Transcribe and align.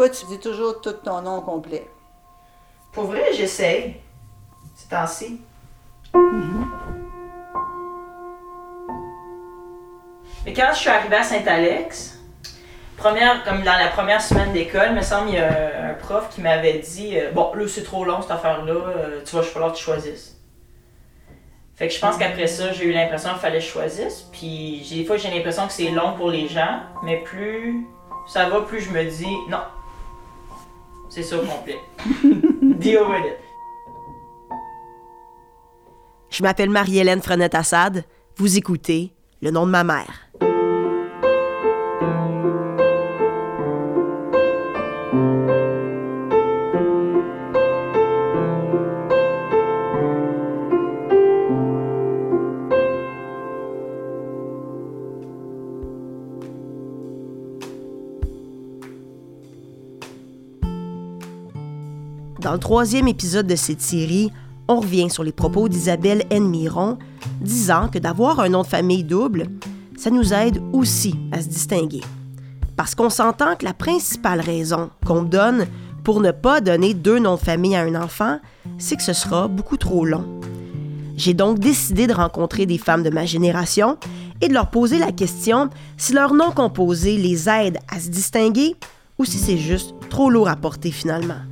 toi, 0.00 0.08
tu 0.08 0.24
dis 0.24 0.38
toujours 0.38 0.80
tout 0.80 0.94
ton 0.94 1.20
nom 1.20 1.42
complet. 1.42 1.86
Pour 2.90 3.04
vrai, 3.04 3.34
j'essaye. 3.34 3.96
C'est 4.74 4.88
temps-ci. 4.88 5.42
Mais 10.46 10.54
quand 10.54 10.70
je 10.72 10.78
suis 10.78 10.88
arrivée 10.88 11.16
à 11.16 11.22
Saint-Alex, 11.22 12.18
première, 12.96 13.44
comme 13.44 13.62
dans 13.62 13.76
la 13.76 13.88
première 13.88 14.22
semaine 14.22 14.54
d'école, 14.54 14.94
me 14.94 15.02
semble, 15.02 15.28
il 15.28 15.34
y 15.34 15.38
a 15.38 15.90
un 15.90 15.92
prof 15.92 16.30
qui 16.30 16.40
m'avait 16.40 16.78
dit 16.78 17.18
euh, 17.18 17.30
Bon, 17.32 17.52
là, 17.52 17.68
c'est 17.68 17.84
trop 17.84 18.02
long 18.06 18.22
cette 18.22 18.30
affaire-là, 18.30 18.72
euh, 18.72 19.20
tu 19.22 19.36
vas 19.36 19.42
falloir 19.42 19.72
que 19.72 19.76
tu 19.76 19.84
choisisses. 19.84 20.40
Fait 21.76 21.88
que 21.88 21.94
je 21.94 22.00
pense 22.00 22.16
qu'après 22.16 22.46
ça, 22.46 22.72
j'ai 22.72 22.86
eu 22.86 22.92
l'impression 22.92 23.32
qu'il 23.32 23.40
fallait 23.40 23.58
que 23.58 23.64
je 23.64 23.70
choisisse. 23.70 24.22
Puis 24.32 24.82
des 24.90 25.04
fois, 25.04 25.18
j'ai 25.18 25.28
l'impression 25.28 25.66
que 25.66 25.74
c'est 25.74 25.90
long 25.90 26.14
pour 26.14 26.30
les 26.30 26.48
gens, 26.48 26.80
mais 27.02 27.18
plus 27.18 27.86
ça 28.26 28.48
va, 28.48 28.62
plus 28.62 28.80
je 28.80 28.90
me 28.92 29.04
dis 29.04 29.36
Non, 29.50 29.60
c'est 31.10 31.22
ça 31.22 31.36
au 31.42 31.44
complet. 31.44 31.78
Deal 32.78 33.00
with 33.02 33.26
it. 33.26 33.38
Je 36.30 36.42
m'appelle 36.42 36.70
Marie-Hélène 36.70 37.20
Frenette-Assad. 37.20 38.04
Vous 38.36 38.56
écoutez 38.56 39.12
Le 39.42 39.50
nom 39.50 39.66
de 39.66 39.70
ma 39.72 39.84
mère. 39.84 40.29
Dans 62.50 62.54
le 62.54 62.58
troisième 62.58 63.06
épisode 63.06 63.46
de 63.46 63.54
cette 63.54 63.80
série, 63.80 64.32
on 64.66 64.80
revient 64.80 65.08
sur 65.08 65.22
les 65.22 65.30
propos 65.30 65.68
d'Isabelle 65.68 66.24
N. 66.30 66.48
Miron, 66.48 66.98
disant 67.40 67.86
que 67.86 68.00
d'avoir 68.00 68.40
un 68.40 68.48
nom 68.48 68.62
de 68.62 68.66
famille 68.66 69.04
double, 69.04 69.46
ça 69.96 70.10
nous 70.10 70.34
aide 70.34 70.60
aussi 70.72 71.14
à 71.30 71.40
se 71.40 71.46
distinguer. 71.46 72.00
Parce 72.74 72.96
qu'on 72.96 73.08
s'entend 73.08 73.54
que 73.54 73.64
la 73.64 73.72
principale 73.72 74.40
raison 74.40 74.90
qu'on 75.06 75.22
donne 75.22 75.68
pour 76.02 76.20
ne 76.20 76.32
pas 76.32 76.60
donner 76.60 76.92
deux 76.92 77.20
noms 77.20 77.36
de 77.36 77.40
famille 77.40 77.76
à 77.76 77.82
un 77.82 77.94
enfant, 77.94 78.40
c'est 78.78 78.96
que 78.96 79.04
ce 79.04 79.12
sera 79.12 79.46
beaucoup 79.46 79.76
trop 79.76 80.04
long. 80.04 80.26
J'ai 81.16 81.34
donc 81.34 81.60
décidé 81.60 82.08
de 82.08 82.14
rencontrer 82.14 82.66
des 82.66 82.78
femmes 82.78 83.04
de 83.04 83.10
ma 83.10 83.26
génération 83.26 83.96
et 84.40 84.48
de 84.48 84.54
leur 84.54 84.70
poser 84.70 84.98
la 84.98 85.12
question 85.12 85.70
si 85.96 86.14
leur 86.14 86.34
nom 86.34 86.50
composé 86.50 87.16
les 87.16 87.48
aide 87.48 87.78
à 87.88 88.00
se 88.00 88.08
distinguer 88.08 88.74
ou 89.18 89.24
si 89.24 89.38
c'est 89.38 89.58
juste 89.58 89.94
trop 90.08 90.30
lourd 90.30 90.48
à 90.48 90.56
porter 90.56 90.90
finalement. 90.90 91.42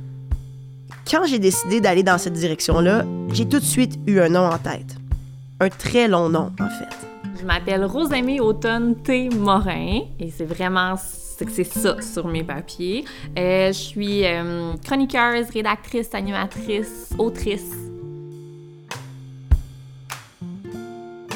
Quand 1.09 1.25
j'ai 1.25 1.39
décidé 1.39 1.81
d'aller 1.81 2.03
dans 2.03 2.19
cette 2.19 2.33
direction-là, 2.33 3.03
j'ai 3.33 3.47
tout 3.47 3.59
de 3.59 3.65
suite 3.65 3.97
eu 4.05 4.19
un 4.19 4.29
nom 4.29 4.41
en 4.41 4.59
tête. 4.59 4.95
Un 5.59 5.69
très 5.69 6.07
long 6.07 6.29
nom, 6.29 6.51
en 6.59 6.69
fait. 6.69 7.07
Je 7.39 7.45
m'appelle 7.45 7.83
Rosamie 7.83 8.39
Automne 8.39 8.95
T. 8.95 9.29
Morin 9.29 10.01
et 10.19 10.29
c'est 10.29 10.45
vraiment 10.45 10.95
c'est 11.47 11.63
ça 11.63 11.99
sur 12.01 12.27
mes 12.27 12.43
papiers. 12.43 13.05
Euh, 13.37 13.67
je 13.69 13.77
suis 13.77 14.25
euh, 14.25 14.73
chroniqueuse, 14.85 15.49
rédactrice, 15.51 16.13
animatrice, 16.13 17.09
autrice, 17.17 17.71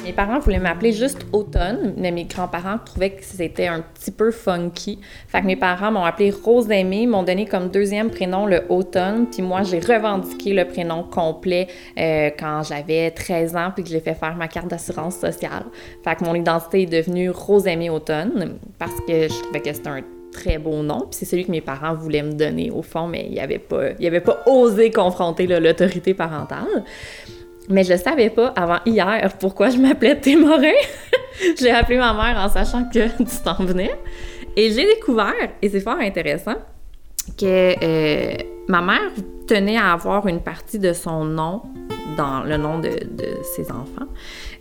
Mes 0.04 0.12
parents 0.12 0.40
voulaient 0.40 0.60
m'appeler 0.60 0.92
juste 0.92 1.26
Automne, 1.32 1.94
mais 1.96 2.12
mes 2.12 2.26
grands-parents 2.26 2.78
trouvaient 2.84 3.12
que 3.12 3.24
c'était 3.24 3.68
un 3.68 3.80
petit 3.80 4.12
peu 4.12 4.32
funky. 4.32 5.00
Fait 5.30 5.40
que 5.40 5.46
mes 5.46 5.56
parents 5.56 5.94
m'ont 5.94 6.04
appelé 6.04 6.30
Rose 6.30 6.70
Aimée, 6.70 7.08
m'ont 7.08 7.24
donné 7.24 7.46
comme 7.46 7.70
deuxième 7.70 8.10
prénom 8.10 8.46
le 8.46 8.64
Automne, 8.68 9.28
puis 9.32 9.42
moi 9.42 9.64
j'ai 9.64 9.80
revendiqué 9.80 10.54
le 10.54 10.66
prénom 10.66 11.04
complet 11.04 11.68
euh, 11.98 12.32
quand 12.38 12.64
j'avais 12.64 13.12
13 13.12 13.56
ans, 13.56 13.72
puis 13.74 13.86
que 13.86 13.90
j'ai 13.90 14.02
fait 14.02 14.14
faire 14.14 14.36
ma 14.36 14.50
carte 14.50 14.68
d'assurance 14.68 15.16
sociale. 15.16 15.64
Fait 16.04 16.16
que 16.16 16.26
mon 16.26 16.36
identité 16.36 16.82
est 16.82 16.88
devenue 16.88 17.30
Rose 17.30 17.66
Aimée 17.66 17.90
Automne 17.90 18.58
parce 18.78 19.00
que 19.08 19.30
je 19.30 19.42
trouvais 19.42 19.62
que 19.62 19.72
c'était 19.72 19.88
un 19.88 20.02
très 20.34 20.58
beau 20.58 20.84
nom, 20.84 21.00
puis 21.00 21.12
c'est 21.12 21.26
celui 21.26 21.46
que 21.46 21.52
mes 21.52 21.62
parents 21.62 21.94
voulaient 21.94 22.24
me 22.24 22.34
donner 22.34 22.72
au 22.72 22.82
fond, 22.82 23.08
mais 23.08 23.28
ils 23.30 23.36
n'avaient 23.36 23.58
pas, 23.58 23.94
pas 23.94 24.44
osé 24.48 24.92
confronter 24.92 25.48
l'autorité 25.48 26.14
parentale. 26.14 26.84
Mais 27.70 27.84
je 27.84 27.96
savais 27.96 28.30
pas 28.30 28.48
avant 28.56 28.80
hier 28.86 29.32
pourquoi 29.40 29.70
je 29.70 29.78
m'appelais 29.78 30.20
Témorin. 30.20 30.72
j'ai 31.60 31.72
appelé 31.72 31.98
ma 31.98 32.14
mère 32.14 32.44
en 32.44 32.50
sachant 32.50 32.86
que 32.86 33.08
tu 33.18 33.44
t'en 33.44 33.64
venais. 33.64 33.92
Et 34.56 34.72
j'ai 34.72 34.86
découvert, 34.86 35.34
et 35.62 35.70
c'est 35.70 35.80
fort 35.80 36.00
intéressant, 36.00 36.56
que 37.40 37.74
euh, 37.84 38.38
ma 38.68 38.82
mère 38.82 39.12
tenait 39.48 39.78
à 39.78 39.94
avoir 39.94 40.28
une 40.28 40.42
partie 40.42 40.80
de 40.80 40.94
son 40.94 41.26
nom 41.26 41.62
dans 42.16 42.44
le 42.44 42.58
nom 42.58 42.80
de, 42.80 42.92
ses 43.56 43.72
enfants 43.72 44.08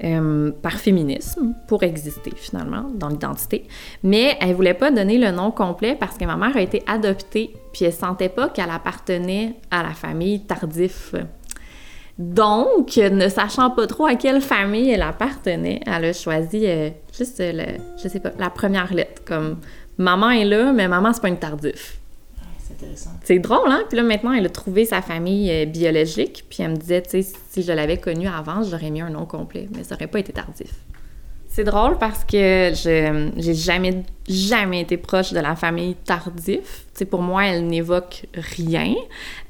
euh, 0.03 0.51
par 0.63 0.73
féminisme 0.73 1.55
pour 1.69 1.83
exister 1.83 2.33
finalement 2.35 2.87
dans 2.95 3.09
l'identité. 3.09 3.67
Mais 4.03 4.37
elle 4.41 4.55
voulait 4.55 4.75
pas 4.75 4.91
donner 4.91 5.19
le 5.19 5.31
nom 5.31 5.51
complet 5.51 5.97
parce 5.99 6.17
que 6.17 6.25
ma 6.25 6.37
mère 6.37 6.57
a 6.57 6.63
été 6.63 6.83
adoptée 6.87 7.55
puis 7.73 7.85
elle 7.85 7.93
sentait 7.93 8.29
pas 8.29 8.49
qu'elle 8.49 8.71
appartenait 8.71 9.57
à 9.71 9.83
la 9.83 9.91
famille 9.91 10.41
Tardif 10.41 11.15
donc, 12.31 12.97
ne 12.97 13.29
sachant 13.29 13.71
pas 13.71 13.87
trop 13.87 14.07
à 14.07 14.15
quelle 14.15 14.41
famille 14.41 14.91
elle 14.91 15.03
appartenait, 15.03 15.81
elle 15.87 16.05
a 16.05 16.13
choisi 16.13 16.67
euh, 16.67 16.91
juste, 17.17 17.41
le, 17.41 17.79
je 18.03 18.09
sais 18.09 18.21
pas, 18.21 18.31
la 18.39 18.51
première 18.51 18.95
lettre, 18.95 19.23
comme 19.25 19.59
maman 19.99 20.31
est 20.31 20.45
là, 20.45 20.73
mais 20.73 20.89
maman, 20.89 21.13
c'est 21.13 21.23
pas 21.23 21.29
une 21.29 21.39
tardif. 21.39 21.99
C'est 22.59 22.75
intéressant. 22.75 23.11
C'est 23.25 23.39
drôle, 23.39 23.71
hein? 23.71 23.83
Puis 23.89 23.97
là, 23.97 24.05
maintenant, 24.05 24.33
elle 24.33 24.47
a 24.47 24.51
trouvé 24.51 24.85
sa 24.85 25.03
famille 25.03 25.51
euh, 25.51 25.67
biologique, 25.67 26.45
puis 26.49 26.63
elle 26.63 26.71
me 26.71 26.77
disait, 26.77 27.03
tu 27.03 27.23
sais, 27.23 27.33
si 27.51 27.63
je 27.63 27.73
l'avais 27.73 27.99
connue 27.99 28.29
avant, 28.29 28.63
j'aurais 28.63 28.91
mis 28.91 29.01
un 29.01 29.11
nom 29.11 29.27
complet, 29.27 29.69
mais 29.75 29.83
ça 29.83 29.97
aurait 29.97 30.07
pas 30.07 30.21
été 30.21 30.33
tardif. 30.33 30.73
C'est 31.55 31.65
drôle 31.65 31.99
parce 31.99 32.25
que 32.25 32.73
je 32.75 33.31
j'ai 33.37 33.53
jamais 33.53 34.05
jamais 34.27 34.81
été 34.81 34.97
proche 34.97 35.35
de 35.35 35.39
la 35.39 35.55
famille 35.55 35.97
Tardif. 35.97 36.87
sais, 36.95 37.05
pour 37.05 37.21
moi, 37.21 37.45
elle 37.45 37.67
n'évoque 37.67 38.25
rien. 38.57 38.95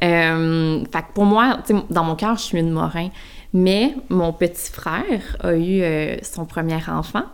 Euh, 0.03 0.83
pour 1.15 1.25
moi, 1.25 1.59
dans 1.91 2.03
mon 2.03 2.17
cœur, 2.17 2.37
je 2.39 2.43
suis 2.43 2.59
une 2.59 2.73
Morin. 2.73 3.11
Mais 3.53 3.95
mon 4.09 4.33
petit 4.33 4.73
frère 4.73 5.37
a 5.45 5.55
eu 5.55 5.83
euh, 5.83 6.17
son 6.23 6.45
premier 6.45 6.81
enfant, 6.89 7.27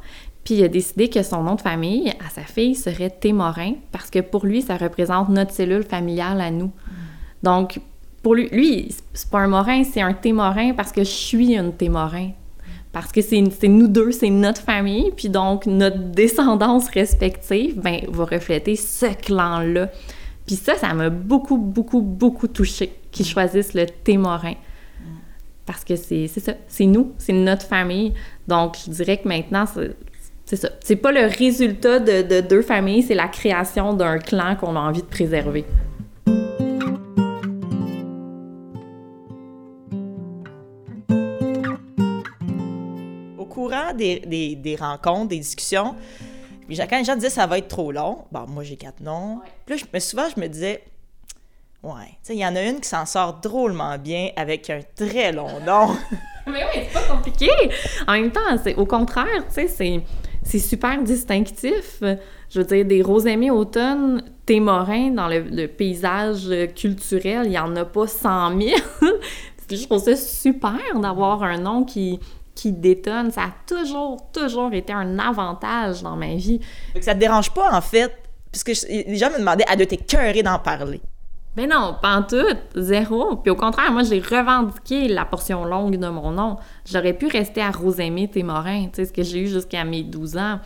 puis 0.44 0.56
il 0.56 0.64
a 0.64 0.68
décidé 0.68 1.08
que 1.08 1.22
son 1.22 1.42
nom 1.44 1.54
de 1.54 1.62
famille 1.62 2.12
à 2.22 2.28
sa 2.28 2.42
fille 2.42 2.74
serait 2.74 3.08
Témorin 3.08 3.72
parce 3.90 4.10
que 4.10 4.18
pour 4.18 4.44
lui, 4.44 4.60
ça 4.60 4.76
représente 4.76 5.30
notre 5.30 5.52
cellule 5.52 5.84
familiale 5.84 6.42
à 6.42 6.50
nous. 6.50 6.72
Donc, 7.42 7.80
pour 8.22 8.34
lui, 8.34 8.50
lui 8.50 8.94
c'est 9.14 9.30
pas 9.30 9.38
un 9.38 9.48
Morin, 9.48 9.82
c'est 9.84 10.02
un 10.02 10.12
Témorin 10.12 10.74
parce 10.74 10.92
que 10.92 11.04
je 11.04 11.10
suis 11.10 11.54
une 11.54 11.72
Témorin 11.72 12.32
parce 12.92 13.12
que 13.12 13.20
c'est 13.20 13.42
nous 13.68 13.88
deux, 13.88 14.12
c'est 14.12 14.30
notre 14.30 14.62
famille, 14.62 15.12
puis 15.16 15.28
donc 15.28 15.66
notre 15.66 15.98
descendance 15.98 16.88
respective, 16.88 17.80
ben, 17.80 18.00
va 18.08 18.24
refléter 18.24 18.76
ce 18.76 19.06
clan-là. 19.06 19.90
Puis 20.46 20.56
ça, 20.56 20.76
ça 20.76 20.94
m'a 20.94 21.10
beaucoup, 21.10 21.58
beaucoup, 21.58 22.00
beaucoup 22.00 22.48
touché 22.48 22.92
qu'ils 23.12 23.26
choisissent 23.26 23.74
le 23.74 23.84
Témorin. 23.86 24.54
Parce 25.66 25.84
que 25.84 25.96
c'est 25.96 26.28
ça, 26.28 26.54
c'est 26.66 26.86
nous, 26.86 27.12
c'est 27.18 27.34
notre 27.34 27.66
famille. 27.66 28.14
Donc, 28.46 28.78
je 28.86 28.90
dirais 28.90 29.18
que 29.18 29.28
maintenant, 29.28 29.66
c'est 30.46 30.56
ça. 30.56 30.70
C'est 30.80 30.96
pas 30.96 31.12
le 31.12 31.26
résultat 31.26 31.98
de, 31.98 32.22
de 32.22 32.40
deux 32.40 32.62
familles, 32.62 33.02
c'est 33.02 33.14
la 33.14 33.28
création 33.28 33.92
d'un 33.92 34.18
clan 34.18 34.56
qu'on 34.56 34.76
a 34.76 34.80
envie 34.80 35.02
de 35.02 35.06
préserver. 35.06 35.66
Des, 43.94 44.76
rencontres, 44.78 45.28
des 45.28 45.38
discussions, 45.38 45.94
puis 46.68 46.76
quand 46.76 46.98
les 46.98 47.04
gens 47.04 47.14
disaient 47.14 47.30
ça 47.30 47.46
va 47.46 47.58
être 47.58 47.68
trop 47.68 47.90
long, 47.90 48.24
bon, 48.30 48.44
moi 48.46 48.62
j'ai 48.62 48.76
quatre 48.76 49.00
noms. 49.00 49.40
Puis 49.64 49.80
là, 49.92 50.00
souvent, 50.00 50.26
je 50.34 50.38
me 50.38 50.46
disais, 50.48 50.84
ouais, 51.82 51.92
tu 52.06 52.16
sais, 52.22 52.34
il 52.34 52.40
y 52.40 52.46
en 52.46 52.54
a 52.54 52.62
une 52.62 52.80
qui 52.80 52.88
s'en 52.88 53.06
sort 53.06 53.40
drôlement 53.40 53.96
bien 53.98 54.28
avec 54.36 54.68
un 54.68 54.80
très 54.94 55.32
long 55.32 55.60
nom. 55.66 55.96
Mais 56.46 56.64
oui, 56.64 56.82
c'est 56.84 56.92
pas 56.92 57.14
compliqué. 57.14 57.50
En 58.06 58.12
même 58.12 58.30
temps, 58.30 58.40
c'est 58.62 58.74
au 58.74 58.86
contraire, 58.86 59.46
tu 59.48 59.68
sais, 59.68 60.02
c'est 60.42 60.58
super 60.58 61.02
distinctif. 61.02 62.02
Je 62.50 62.60
veux 62.60 62.64
dire, 62.64 62.84
des 62.84 63.02
Rosémie 63.02 63.50
Automne, 63.50 64.22
Témorin, 64.46 65.10
dans 65.10 65.28
le, 65.28 65.66
paysage 65.66 66.48
culturel, 66.74 67.46
il 67.46 67.52
y 67.52 67.58
en 67.58 67.74
a 67.76 67.84
pas 67.84 68.06
100 68.06 68.60
000. 68.60 68.76
je 69.70 69.84
trouve 69.84 70.02
ça 70.02 70.16
super 70.16 70.98
d'avoir 71.00 71.42
un 71.42 71.58
nom 71.58 71.84
qui, 71.84 72.18
qui 72.58 72.72
détonne. 72.72 73.30
Ça 73.30 73.42
a 73.42 73.52
toujours, 73.66 74.30
toujours 74.32 74.72
été 74.72 74.92
un 74.92 75.18
avantage 75.18 76.02
dans 76.02 76.16
ma 76.16 76.34
vie. 76.34 76.60
Ça 77.00 77.14
te 77.14 77.20
dérange 77.20 77.52
pas, 77.52 77.72
en 77.72 77.80
fait, 77.80 78.12
puisque 78.50 78.88
les 78.88 79.16
gens 79.16 79.30
me 79.30 79.38
demandaient, 79.38 79.68
à 79.68 79.76
de 79.76 79.84
t'écœurer 79.84 80.42
d'en 80.42 80.58
parler. 80.58 81.00
Ben 81.56 81.68
non, 81.68 81.96
pas 82.00 82.16
en 82.16 82.22
tout, 82.22 82.56
zéro. 82.76 83.36
Puis 83.36 83.50
au 83.50 83.56
contraire, 83.56 83.90
moi, 83.90 84.02
j'ai 84.02 84.20
revendiqué 84.20 85.08
la 85.08 85.24
portion 85.24 85.64
longue 85.64 85.96
de 85.96 86.08
mon 86.08 86.30
nom. 86.30 86.56
J'aurais 86.84 87.14
pu 87.14 87.26
rester 87.26 87.60
à 87.60 87.70
Rosémie 87.70 88.28
Témorin, 88.28 88.86
tu 88.86 88.90
sais, 88.94 89.04
ce 89.06 89.12
que 89.12 89.22
j'ai 89.22 89.40
eu 89.40 89.46
jusqu'à 89.48 89.82
mes 89.84 90.04
12 90.04 90.36
ans. 90.36 90.60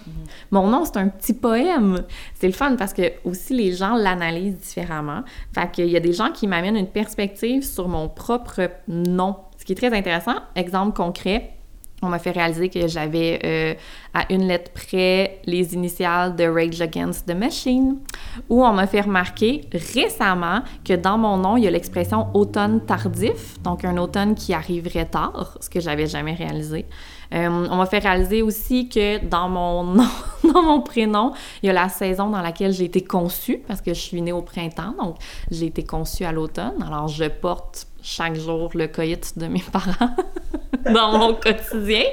Mon 0.50 0.68
nom, 0.68 0.84
c'est 0.84 0.98
un 0.98 1.08
petit 1.08 1.32
poème. 1.32 2.02
C'est 2.34 2.46
le 2.46 2.52
fun 2.52 2.76
parce 2.76 2.92
que 2.92 3.02
aussi 3.24 3.54
les 3.54 3.72
gens 3.72 3.94
l'analysent 3.94 4.58
différemment. 4.58 5.22
Fait 5.54 5.70
qu'il 5.70 5.88
y 5.88 5.96
a 5.96 6.00
des 6.00 6.12
gens 6.12 6.30
qui 6.30 6.46
m'amènent 6.46 6.76
une 6.76 6.90
perspective 6.90 7.64
sur 7.64 7.88
mon 7.88 8.08
propre 8.08 8.68
nom, 8.88 9.36
ce 9.58 9.64
qui 9.64 9.72
est 9.72 9.76
très 9.76 9.96
intéressant. 9.96 10.36
Exemple 10.56 10.94
concret, 10.94 11.54
on 12.02 12.08
m'a 12.08 12.18
fait 12.18 12.32
réaliser 12.32 12.68
que 12.68 12.88
j'avais 12.88 13.38
euh, 13.44 13.74
à 14.12 14.30
une 14.32 14.46
lettre 14.48 14.72
près 14.72 15.40
les 15.46 15.74
initiales 15.74 16.34
de 16.34 16.44
Rage 16.44 16.80
Against 16.80 17.26
the 17.26 17.34
Machine, 17.34 17.98
ou 18.48 18.64
on 18.64 18.72
m'a 18.72 18.86
fait 18.86 19.02
remarquer 19.02 19.62
récemment 19.72 20.62
que 20.84 20.94
dans 20.94 21.16
mon 21.16 21.36
nom, 21.36 21.56
il 21.56 21.64
y 21.64 21.68
a 21.68 21.70
l'expression 21.70 22.26
automne 22.34 22.84
tardif, 22.84 23.62
donc 23.62 23.84
un 23.84 23.96
automne 23.98 24.34
qui 24.34 24.52
arriverait 24.52 25.06
tard, 25.06 25.56
ce 25.60 25.70
que 25.70 25.80
j'avais 25.80 26.06
jamais 26.06 26.34
réalisé. 26.34 26.86
Euh, 27.32 27.48
on 27.48 27.76
m'a 27.76 27.86
fait 27.86 28.00
réaliser 28.00 28.42
aussi 28.42 28.88
que 28.88 29.24
dans 29.24 29.48
mon 29.48 29.84
nom, 29.94 30.08
dans 30.52 30.62
mon 30.62 30.80
prénom, 30.80 31.32
il 31.62 31.68
y 31.68 31.70
a 31.70 31.72
la 31.72 31.88
saison 31.88 32.28
dans 32.28 32.42
laquelle 32.42 32.72
j'ai 32.72 32.84
été 32.84 33.02
conçue, 33.02 33.62
parce 33.66 33.80
que 33.80 33.94
je 33.94 34.00
suis 34.00 34.20
née 34.20 34.32
au 34.32 34.42
printemps, 34.42 34.94
donc 34.98 35.16
j'ai 35.50 35.66
été 35.66 35.84
conçue 35.84 36.24
à 36.24 36.32
l'automne. 36.32 36.82
Alors 36.84 37.08
je 37.08 37.24
porte 37.24 37.86
chaque 38.02 38.34
jour 38.34 38.70
le 38.74 38.88
coït 38.88 39.38
de 39.38 39.46
mes 39.46 39.62
parents 39.72 40.14
dans 40.84 41.18
mon 41.18 41.34
quotidien. 41.34 42.04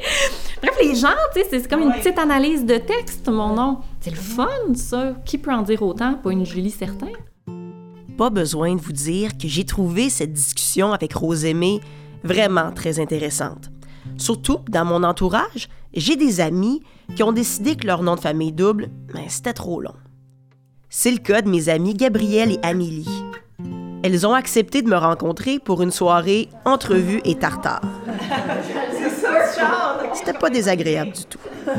Bref, 0.61 0.77
les 0.81 0.95
gens, 0.95 1.07
tu 1.33 1.41
sais, 1.41 1.47
c'est 1.49 1.67
comme 1.67 1.81
une 1.81 1.93
petite 1.93 2.19
analyse 2.19 2.65
de 2.65 2.77
texte, 2.77 3.27
mon 3.29 3.53
nom. 3.53 3.79
C'est 4.01 4.11
le 4.11 4.17
fun, 4.17 4.47
ça. 4.75 5.15
Qui 5.25 5.37
peut 5.37 5.51
en 5.51 5.61
dire 5.61 5.81
autant? 5.81 6.15
Pas 6.15 6.31
une 6.31 6.45
Julie, 6.45 6.71
certain. 6.71 7.11
Pas 8.17 8.29
besoin 8.29 8.75
de 8.75 8.81
vous 8.81 8.93
dire 8.93 9.37
que 9.37 9.47
j'ai 9.47 9.65
trouvé 9.65 10.09
cette 10.09 10.33
discussion 10.33 10.93
avec 10.93 11.13
Rosémée 11.13 11.79
vraiment 12.23 12.71
très 12.71 12.99
intéressante. 12.99 13.71
Surtout 14.17 14.59
dans 14.69 14.85
mon 14.85 15.03
entourage, 15.03 15.69
j'ai 15.93 16.15
des 16.15 16.41
amis 16.41 16.81
qui 17.15 17.23
ont 17.23 17.31
décidé 17.31 17.75
que 17.75 17.87
leur 17.87 18.03
nom 18.03 18.15
de 18.15 18.19
famille 18.19 18.51
double, 18.51 18.89
ben, 19.13 19.23
c'était 19.29 19.53
trop 19.53 19.81
long. 19.81 19.95
C'est 20.89 21.11
le 21.11 21.17
cas 21.17 21.41
de 21.41 21.49
mes 21.49 21.69
amis 21.69 21.93
Gabrielle 21.93 22.51
et 22.51 22.59
Amélie. 22.63 23.07
Elles 24.01 24.25
ont 24.25 24.33
accepté 24.33 24.81
de 24.81 24.89
me 24.89 24.95
rencontrer 24.95 25.59
pour 25.59 25.81
une 25.81 25.91
soirée 25.91 26.47
entrevue 26.63 27.21
et 27.25 27.35
tartare. 27.35 27.81
C'était 30.13 30.33
pas 30.33 30.49
désagréable 30.49 31.11
du 31.11 31.25
tout. 31.25 31.39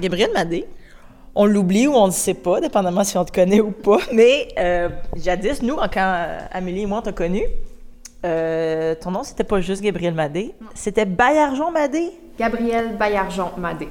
Gabrielle 0.00 0.32
Madé, 0.34 0.66
on 1.34 1.46
l'oublie 1.46 1.86
ou 1.86 1.94
on 1.94 2.06
ne 2.08 2.12
sait 2.12 2.34
pas, 2.34 2.60
dépendamment 2.60 3.04
si 3.04 3.16
on 3.16 3.24
te 3.24 3.32
connaît 3.32 3.60
ou 3.60 3.70
pas, 3.70 3.98
mais 4.12 4.48
euh, 4.58 4.88
jadis, 5.16 5.62
nous, 5.62 5.76
quand 5.76 5.96
euh, 5.96 6.38
Amélie 6.50 6.82
et 6.82 6.86
moi 6.86 6.98
on 6.98 7.02
t'a 7.02 7.12
connu, 7.12 7.42
euh, 8.24 8.96
ton 9.00 9.12
nom 9.12 9.22
c'était 9.22 9.44
pas 9.44 9.60
juste 9.60 9.82
Gabrielle 9.82 10.14
Madé, 10.14 10.54
c'était 10.74 11.04
Bayarjon 11.04 11.70
Madé, 11.70 12.10
Gabrielle 12.38 12.96
Bayarjon 12.96 13.50
Madé. 13.56 13.88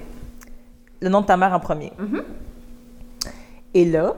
le 1.02 1.10
nom 1.10 1.22
de 1.22 1.26
ta 1.26 1.38
mère 1.38 1.54
en 1.54 1.60
premier. 1.60 1.94
Et 3.74 3.86
là, 3.86 4.16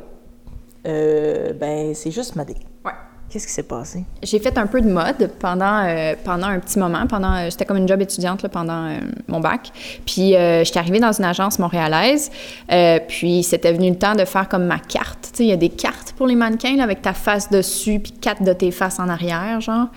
euh, 0.86 1.54
ben 1.54 1.94
c'est 1.94 2.12
juste 2.12 2.36
Madé. 2.36 2.56
Ouais. 2.86 2.92
Qu'est-ce 3.30 3.46
qui 3.46 3.54
s'est 3.54 3.62
passé? 3.62 4.06
J'ai 4.24 4.40
fait 4.40 4.58
un 4.58 4.66
peu 4.66 4.82
de 4.82 4.90
mode 4.90 5.30
pendant, 5.38 5.84
euh, 5.86 6.16
pendant 6.24 6.48
un 6.48 6.60
petit 6.60 6.80
moment. 6.80 7.06
Pendant, 7.06 7.36
euh, 7.36 7.50
j'étais 7.52 7.64
comme 7.64 7.78
une 7.78 7.88
job 7.88 8.02
étudiante 8.02 8.42
là, 8.42 8.50
pendant 8.50 8.88
euh, 8.88 8.98
mon 9.28 9.40
bac. 9.40 9.72
Puis 10.04 10.36
euh, 10.36 10.64
j'étais 10.64 10.80
arrivée 10.80 11.00
dans 11.00 11.12
une 11.12 11.26
agence 11.26 11.60
montréalaise. 11.60 12.32
Euh, 12.72 13.00
puis 13.08 13.44
c'était 13.44 13.72
venu 13.72 13.90
le 13.90 13.98
temps 13.98 14.16
de 14.16 14.26
faire 14.26 14.50
comme 14.50 14.66
ma 14.66 14.80
carte. 14.80 15.30
Tu 15.32 15.38
sais, 15.38 15.44
il 15.44 15.50
y 15.50 15.54
a 15.54 15.58
des 15.58 15.70
cartes 15.70 16.14
pour 16.14 16.26
les 16.26 16.34
mannequins 16.34 16.76
là, 16.76 16.84
avec 16.84 17.04
ta 17.04 17.14
face 17.14 17.52
dessus, 17.52 18.00
puis 18.00 18.14
quatre 18.14 18.42
de 18.42 18.52
tes 18.52 18.72
faces 18.72 19.00
en 19.00 19.08
arrière, 19.10 19.62
genre. 19.62 19.90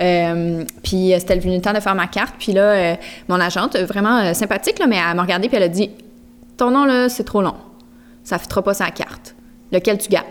Euh, 0.00 0.62
puis 0.84 1.12
euh, 1.12 1.18
c'était 1.18 1.40
venu 1.40 1.56
le 1.56 1.62
temps 1.62 1.72
de 1.72 1.80
faire 1.80 1.96
ma 1.96 2.06
carte. 2.06 2.36
Puis 2.38 2.52
là, 2.52 2.62
euh, 2.62 2.94
mon 3.28 3.40
agente, 3.40 3.74
euh, 3.74 3.84
vraiment 3.84 4.18
euh, 4.18 4.32
sympathique, 4.32 4.78
là, 4.78 4.86
mais 4.86 4.96
elle 4.96 5.16
m'a 5.16 5.22
regardée 5.22 5.48
puis 5.48 5.56
elle 5.56 5.64
a 5.64 5.68
dit 5.68 5.90
Ton 6.56 6.70
nom, 6.70 6.84
là, 6.84 7.08
c'est 7.08 7.24
trop 7.24 7.42
long. 7.42 7.56
Ça 8.22 8.36
ne 8.36 8.40
fera 8.40 8.62
pas 8.62 8.74
sa 8.74 8.90
carte. 8.92 9.35
Lequel 9.72 9.98
tu 9.98 10.08
gardes? 10.08 10.26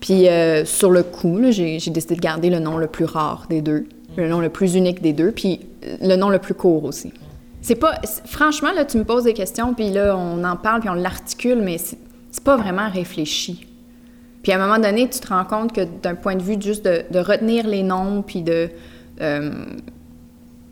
Puis 0.00 0.28
euh, 0.28 0.64
sur 0.64 0.90
le 0.90 1.02
coup, 1.02 1.40
j'ai 1.50 1.78
décidé 1.78 2.16
de 2.16 2.20
garder 2.20 2.50
le 2.50 2.58
nom 2.58 2.76
le 2.76 2.86
plus 2.86 3.06
rare 3.06 3.46
des 3.48 3.62
deux, 3.62 3.86
le 4.16 4.28
nom 4.28 4.40
le 4.40 4.50
plus 4.50 4.74
unique 4.74 5.00
des 5.00 5.12
deux, 5.12 5.32
puis 5.32 5.60
euh, 5.84 5.96
le 6.02 6.16
nom 6.16 6.28
le 6.28 6.38
plus 6.38 6.54
court 6.54 6.84
aussi. 6.84 7.12
C'est 7.62 7.76
pas... 7.76 8.00
Franchement, 8.26 8.72
là, 8.72 8.84
tu 8.84 8.98
me 8.98 9.04
poses 9.04 9.24
des 9.24 9.32
questions, 9.32 9.74
puis 9.74 9.90
là, 9.90 10.16
on 10.16 10.44
en 10.44 10.56
parle, 10.56 10.80
puis 10.80 10.90
on 10.90 10.94
l'articule, 10.94 11.60
mais 11.62 11.78
c'est 11.78 11.98
c'est 12.30 12.44
pas 12.44 12.56
vraiment 12.58 12.90
réfléchi. 12.90 13.66
Puis 14.42 14.52
à 14.52 14.56
un 14.56 14.58
moment 14.58 14.78
donné, 14.78 15.08
tu 15.08 15.20
te 15.20 15.28
rends 15.28 15.46
compte 15.46 15.72
que 15.72 15.80
d'un 16.02 16.14
point 16.14 16.36
de 16.36 16.42
vue 16.42 16.56
juste 16.60 16.84
de, 16.84 17.02
de 17.10 17.18
retenir 17.18 17.66
les 17.66 17.82
noms, 17.82 18.20
puis 18.20 18.42
de... 18.42 18.68
euh, 19.22 19.50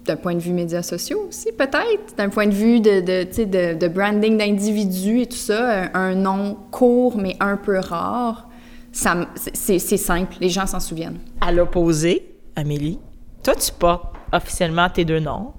d'un 0.04 0.16
point 0.16 0.34
de 0.34 0.40
vue 0.40 0.52
médias 0.52 0.82
sociaux 0.82 1.26
aussi, 1.28 1.50
peut-être, 1.52 2.16
d'un 2.16 2.28
point 2.28 2.46
de 2.46 2.52
vue 2.54 2.80
de, 2.80 3.00
de, 3.00 3.22
tu 3.24 3.34
sais, 3.34 3.46
de, 3.46 3.78
de 3.78 3.88
branding 3.88 4.36
d'individus 4.36 5.22
et 5.22 5.26
tout 5.26 5.36
ça, 5.36 5.84
un, 5.84 5.90
un 5.94 6.14
nom 6.14 6.56
court 6.70 7.16
mais 7.16 7.36
un 7.40 7.56
peu 7.56 7.78
rare, 7.78 8.48
c'est 8.92 9.78
c'est 9.78 9.96
simple, 9.96 10.36
les 10.40 10.48
gens 10.48 10.66
s'en 10.66 10.80
souviennent. 10.80 11.18
À 11.40 11.52
l'opposé, 11.52 12.34
Amélie, 12.54 12.98
toi 13.42 13.54
tu 13.54 13.72
portes 13.72 14.14
officiellement 14.32 14.88
tes 14.88 15.04
deux 15.04 15.20
noms, 15.20 15.52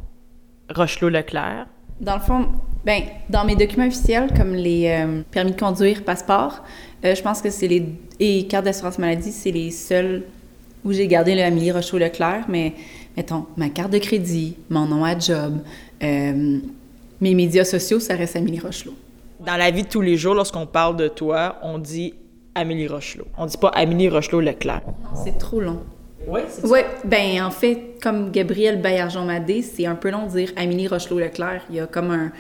Rochelot-Leclerc. 0.74 1.68
Dans 2.02 2.16
le 2.16 2.22
fond, 2.22 2.48
ben, 2.86 3.04
dans 3.30 3.46
mes 3.46 3.56
documents 3.56 3.88
officiels, 3.88 4.32
comme 4.36 4.54
les 4.54 4.88
euh, 4.88 5.22
permis 5.32 5.52
de 5.52 5.60
conduire, 5.60 6.04
passeport, 6.04 6.64
euh, 7.04 7.16
je 7.16 7.22
pense 7.22 7.42
que 7.42 7.50
c'est 7.50 7.68
les. 7.68 7.86
et 8.20 8.48
carte 8.48 8.66
d'assurance 8.66 9.00
maladie, 9.00 9.32
c'est 9.32 9.52
les 9.52 9.72
seuls 9.72 10.24
où 10.84 10.92
j'ai 10.92 11.08
gardé 11.08 11.36
le 11.36 11.42
Amélie 11.42 11.72
Rochaud-Leclerc, 11.72 12.46
mais 12.48 12.74
mettons, 13.16 13.46
ma 13.58 13.70
carte 13.70 13.92
de 13.92 13.98
crédit, 13.98 14.58
mon 14.70 14.86
nom 14.86 15.04
à 15.04 15.18
job, 15.18 15.60
euh, 16.04 16.60
mes 17.22 17.34
médias 17.34 17.64
sociaux, 17.64 18.00
ça 18.00 18.16
reste 18.16 18.36
Amélie 18.36 18.60
Rochelot. 18.60 18.94
Dans 19.40 19.58
la 19.58 19.72
vie 19.72 19.84
de 19.84 19.88
tous 19.88 20.02
les 20.02 20.18
jours, 20.18 20.34
lorsqu'on 20.34 20.66
parle 20.66 20.98
de 20.98 21.08
toi, 21.08 21.58
on 21.62 21.78
dit 21.78 22.14
Amélie 22.56 22.88
Rochelot. 22.88 23.28
On 23.38 23.46
dit 23.46 23.58
pas 23.58 23.70
Amélie 23.70 24.10
Rochelot-Leclerc. 24.10 24.82
C'est 25.24 25.38
trop 25.38 25.60
long. 25.60 25.82
Oui, 26.28 26.42
c'est 26.50 26.66
Oui, 26.66 26.80
ben 27.04 27.44
en 27.44 27.52
fait, 27.52 27.96
comme 28.02 28.32
Gabrielle 28.32 28.82
Bayarjon-Madé, 28.82 29.62
c'est 29.62 29.86
un 29.86 29.96
peu 29.96 30.10
long 30.10 30.26
de 30.26 30.32
dire 30.32 30.52
Amélie 30.56 30.88
Rochelot-Leclerc. 30.88 31.64
Il 31.70 31.76
y 31.76 31.80
a 31.80 31.86
comme 31.86 32.12
un... 32.12 32.32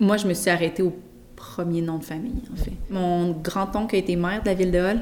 Moi, 0.00 0.16
je 0.16 0.26
me 0.26 0.34
suis 0.34 0.50
arrêtée 0.50 0.82
au 0.82 0.94
premier 1.36 1.82
nom 1.82 1.98
de 1.98 2.04
famille, 2.04 2.42
en 2.52 2.56
fait. 2.56 2.72
Mon 2.90 3.30
grand-oncle 3.32 3.94
a 3.94 3.98
été 3.98 4.16
maire 4.16 4.42
de 4.42 4.48
la 4.48 4.54
ville 4.54 4.70
de 4.70 4.78
Hall. 4.78 5.00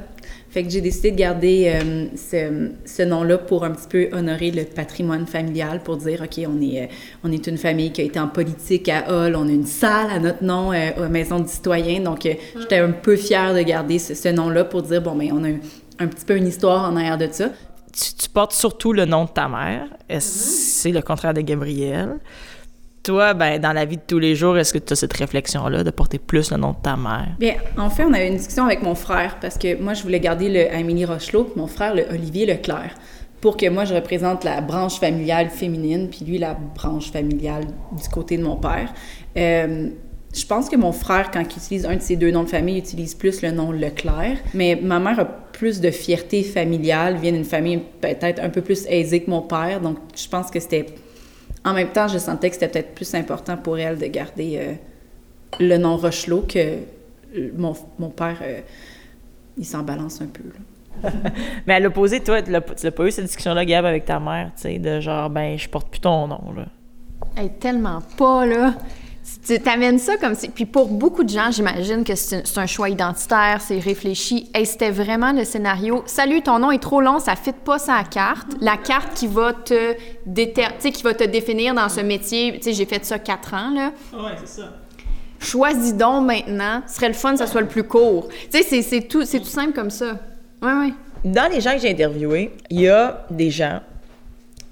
Fait 0.50 0.62
que 0.62 0.70
j'ai 0.70 0.80
décidé 0.80 1.10
de 1.12 1.16
garder 1.16 1.72
euh, 1.74 2.06
ce, 2.16 2.70
ce 2.84 3.02
nom-là 3.02 3.38
pour 3.38 3.64
un 3.64 3.70
petit 3.70 3.88
peu 3.88 4.08
honorer 4.16 4.50
le 4.50 4.64
patrimoine 4.64 5.26
familial, 5.26 5.82
pour 5.82 5.96
dire, 5.96 6.22
OK, 6.22 6.44
on 6.46 6.60
est, 6.60 6.82
euh, 6.82 6.86
on 7.24 7.32
est 7.32 7.46
une 7.46 7.56
famille 7.58 7.90
qui 7.92 8.02
a 8.02 8.04
été 8.04 8.18
en 8.20 8.28
politique 8.28 8.88
à 8.88 9.08
Hall, 9.10 9.34
on 9.36 9.48
a 9.48 9.50
une 9.52 9.66
salle 9.66 10.10
à 10.10 10.18
notre 10.18 10.44
nom, 10.44 10.72
euh, 10.72 10.90
à 10.96 11.00
la 11.00 11.08
Maison 11.08 11.40
du 11.40 11.48
citoyen. 11.48 12.00
Donc, 12.00 12.26
euh, 12.26 12.34
j'étais 12.58 12.78
un 12.78 12.90
peu 12.92 13.16
fière 13.16 13.54
de 13.54 13.60
garder 13.62 13.98
ce, 13.98 14.14
ce 14.14 14.28
nom-là 14.28 14.64
pour 14.64 14.82
dire, 14.82 15.00
bon, 15.02 15.14
ben 15.16 15.30
on 15.32 15.42
a 15.44 15.48
un, 15.48 15.58
un 16.00 16.06
petit 16.06 16.24
peu 16.26 16.36
une 16.36 16.46
histoire 16.48 16.90
en 16.90 16.96
arrière 16.96 17.18
de 17.18 17.28
ça. 17.30 17.48
tu, 17.92 18.14
tu 18.14 18.28
portes 18.28 18.52
surtout 18.52 18.92
le 18.92 19.04
nom 19.06 19.24
de 19.24 19.30
ta 19.30 19.48
mère. 19.48 19.86
Est-ce- 20.08 20.82
C'est 20.82 20.92
le 20.92 21.00
contraire 21.02 21.32
de 21.34 21.40
Gabrielle. 21.40 22.18
Toi, 23.02 23.34
ben, 23.34 23.60
dans 23.60 23.72
la 23.72 23.84
vie 23.84 23.96
de 23.96 24.02
tous 24.06 24.20
les 24.20 24.36
jours, 24.36 24.56
est-ce 24.56 24.72
que 24.72 24.78
tu 24.78 24.92
as 24.92 24.96
cette 24.96 25.12
réflexion-là 25.12 25.82
de 25.82 25.90
porter 25.90 26.18
plus 26.18 26.52
le 26.52 26.56
nom 26.56 26.70
de 26.70 26.76
ta 26.82 26.96
mère? 26.96 27.34
Bien, 27.38 27.54
en 27.76 27.90
fait, 27.90 28.04
on 28.04 28.12
avait 28.12 28.28
une 28.28 28.36
discussion 28.36 28.64
avec 28.64 28.82
mon 28.82 28.94
frère 28.94 29.38
parce 29.40 29.58
que 29.58 29.80
moi, 29.80 29.94
je 29.94 30.02
voulais 30.02 30.20
garder 30.20 30.48
le 30.48 30.72
Amélie 30.72 31.04
Rochelot, 31.04 31.52
mon 31.56 31.66
frère, 31.66 31.94
le 31.94 32.04
Olivier 32.10 32.46
Leclerc, 32.46 32.94
pour 33.40 33.56
que 33.56 33.68
moi, 33.68 33.84
je 33.84 33.94
représente 33.94 34.44
la 34.44 34.60
branche 34.60 35.00
familiale 35.00 35.50
féminine, 35.50 36.08
puis 36.10 36.24
lui, 36.24 36.38
la 36.38 36.54
branche 36.54 37.10
familiale 37.10 37.64
du 37.66 38.08
côté 38.08 38.38
de 38.38 38.44
mon 38.44 38.56
père. 38.56 38.92
Euh, 39.36 39.88
je 40.32 40.46
pense 40.46 40.68
que 40.68 40.76
mon 40.76 40.92
frère, 40.92 41.30
quand 41.32 41.40
il 41.40 41.58
utilise 41.58 41.84
un 41.84 41.96
de 41.96 42.00
ses 42.02 42.14
deux 42.14 42.30
noms 42.30 42.44
de 42.44 42.48
famille, 42.48 42.76
il 42.76 42.84
utilise 42.84 43.14
plus 43.14 43.42
le 43.42 43.50
nom 43.50 43.72
Leclerc. 43.72 44.38
Mais 44.54 44.78
ma 44.80 45.00
mère 45.00 45.18
a 45.18 45.24
plus 45.24 45.80
de 45.80 45.90
fierté 45.90 46.44
familiale, 46.44 47.16
vient 47.16 47.32
d'une 47.32 47.44
famille 47.44 47.82
peut-être 48.00 48.40
un 48.40 48.48
peu 48.48 48.62
plus 48.62 48.86
aisée 48.88 49.24
que 49.24 49.30
mon 49.30 49.42
père. 49.42 49.80
Donc, 49.80 49.98
je 50.14 50.28
pense 50.28 50.52
que 50.52 50.60
c'était. 50.60 50.86
En 51.64 51.74
même 51.74 51.88
temps, 51.88 52.08
je 52.08 52.18
sentais 52.18 52.48
que 52.48 52.54
c'était 52.54 52.68
peut-être 52.68 52.94
plus 52.94 53.14
important 53.14 53.56
pour 53.56 53.78
elle 53.78 53.98
de 53.98 54.06
garder 54.06 54.58
euh, 54.58 54.74
le 55.60 55.76
nom 55.78 55.96
Rochelot 55.96 56.42
que 56.42 56.58
euh, 56.58 57.50
mon, 57.56 57.74
mon 57.98 58.10
père, 58.10 58.38
euh, 58.42 58.60
il 59.56 59.64
s'en 59.64 59.82
balance 59.82 60.20
un 60.20 60.26
peu. 60.26 60.42
là. 60.42 61.10
Mais 61.66 61.74
à 61.74 61.80
l'opposé, 61.80 62.20
toi, 62.20 62.42
tu 62.42 62.50
l'as 62.50 62.60
tu 62.60 62.84
l'as 62.84 62.92
pas 62.92 63.06
eu 63.06 63.10
cette 63.10 63.26
discussion-là, 63.26 63.64
Gab, 63.64 63.84
avec 63.84 64.04
ta 64.04 64.20
mère, 64.20 64.50
tu 64.56 64.62
sais, 64.62 64.78
de 64.78 65.00
genre, 65.00 65.30
ben, 65.30 65.58
je 65.58 65.68
porte 65.68 65.88
plus 65.88 66.00
ton 66.00 66.26
nom, 66.26 66.52
là. 66.54 66.66
Hey, 67.36 67.50
tellement 67.58 68.00
pas, 68.18 68.44
là. 68.44 68.74
Tu 69.46 69.60
t'amènes 69.60 69.98
ça 69.98 70.16
comme 70.16 70.34
si... 70.34 70.48
Puis 70.48 70.66
pour 70.66 70.88
beaucoup 70.88 71.22
de 71.22 71.28
gens, 71.28 71.50
j'imagine 71.50 72.02
que 72.04 72.14
c'est 72.16 72.42
un 72.56 72.66
choix 72.66 72.88
identitaire, 72.88 73.60
c'est 73.60 73.78
réfléchi. 73.78 74.50
Hey, 74.52 74.66
c'était 74.66 74.90
vraiment 74.90 75.32
le 75.32 75.44
scénario. 75.44 76.02
Salut, 76.06 76.42
ton 76.42 76.58
nom 76.58 76.70
est 76.72 76.82
trop 76.82 77.00
long, 77.00 77.18
ça 77.20 77.36
fit 77.36 77.52
pas 77.52 77.78
sa 77.78 78.02
carte. 78.02 78.48
La 78.60 78.76
carte 78.76 79.14
qui 79.14 79.26
va 79.28 79.52
te 79.52 79.94
déter... 80.26 80.62
tu 80.62 80.70
sais, 80.80 80.90
qui 80.90 81.02
va 81.04 81.14
te 81.14 81.24
définir 81.24 81.74
dans 81.74 81.88
ce 81.88 82.00
métier. 82.00 82.52
Tu 82.56 82.62
sais, 82.62 82.72
j'ai 82.72 82.86
fait 82.86 83.04
ça 83.04 83.18
quatre 83.20 83.54
ans, 83.54 83.70
là. 83.72 83.92
Ouais, 84.12 84.32
c'est 84.40 84.60
ça. 84.60 84.72
choisis 85.38 85.94
donc 85.94 86.26
maintenant, 86.26 86.82
ce 86.88 86.94
serait 86.96 87.08
le 87.08 87.14
fun 87.14 87.32
que 87.32 87.38
ça 87.38 87.46
soit 87.46 87.60
le 87.62 87.68
plus 87.68 87.84
court. 87.84 88.28
Tu 88.50 88.62
sais, 88.62 88.82
c'est- 88.82 89.08
tout, 89.08 89.24
c'est 89.24 89.38
tout 89.40 89.46
simple 89.46 89.72
comme 89.72 89.90
ça. 89.90 90.18
Ouais, 90.62 90.72
ouais. 90.72 90.92
Dans 91.24 91.50
les 91.50 91.60
gens 91.60 91.72
que 91.74 91.78
j'ai 91.78 91.90
interviewés, 91.90 92.52
il 92.70 92.80
y 92.80 92.88
a 92.88 93.24
des 93.30 93.50
gens 93.50 93.80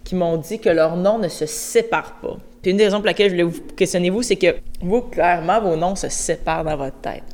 qui 0.03 0.17
m'ont 0.17 0.37
dit 0.37 0.59
que 0.59 0.69
leurs 0.71 0.97
noms 0.97 1.19
ne 1.19 1.29
se 1.29 1.47
séparent 1.47 2.15
pas. 2.21 2.37
Puis 2.63 2.71
une 2.73 2.77
des 2.77 2.85
raisons 2.85 2.99
pour 2.99 3.07
laquelle 3.07 3.29
je 3.31 3.35
voulais 3.35 3.43
vous 3.45 3.61
questionner 3.77 4.11
vous, 4.11 4.23
c'est 4.23 4.37
que 4.37 4.57
vous, 4.83 5.01
clairement, 5.03 5.61
vos 5.61 5.77
noms 5.77 5.97
se 5.97 6.09
séparent 6.09 6.65
dans 6.65 6.77
votre 6.77 7.01
tête. 7.01 7.25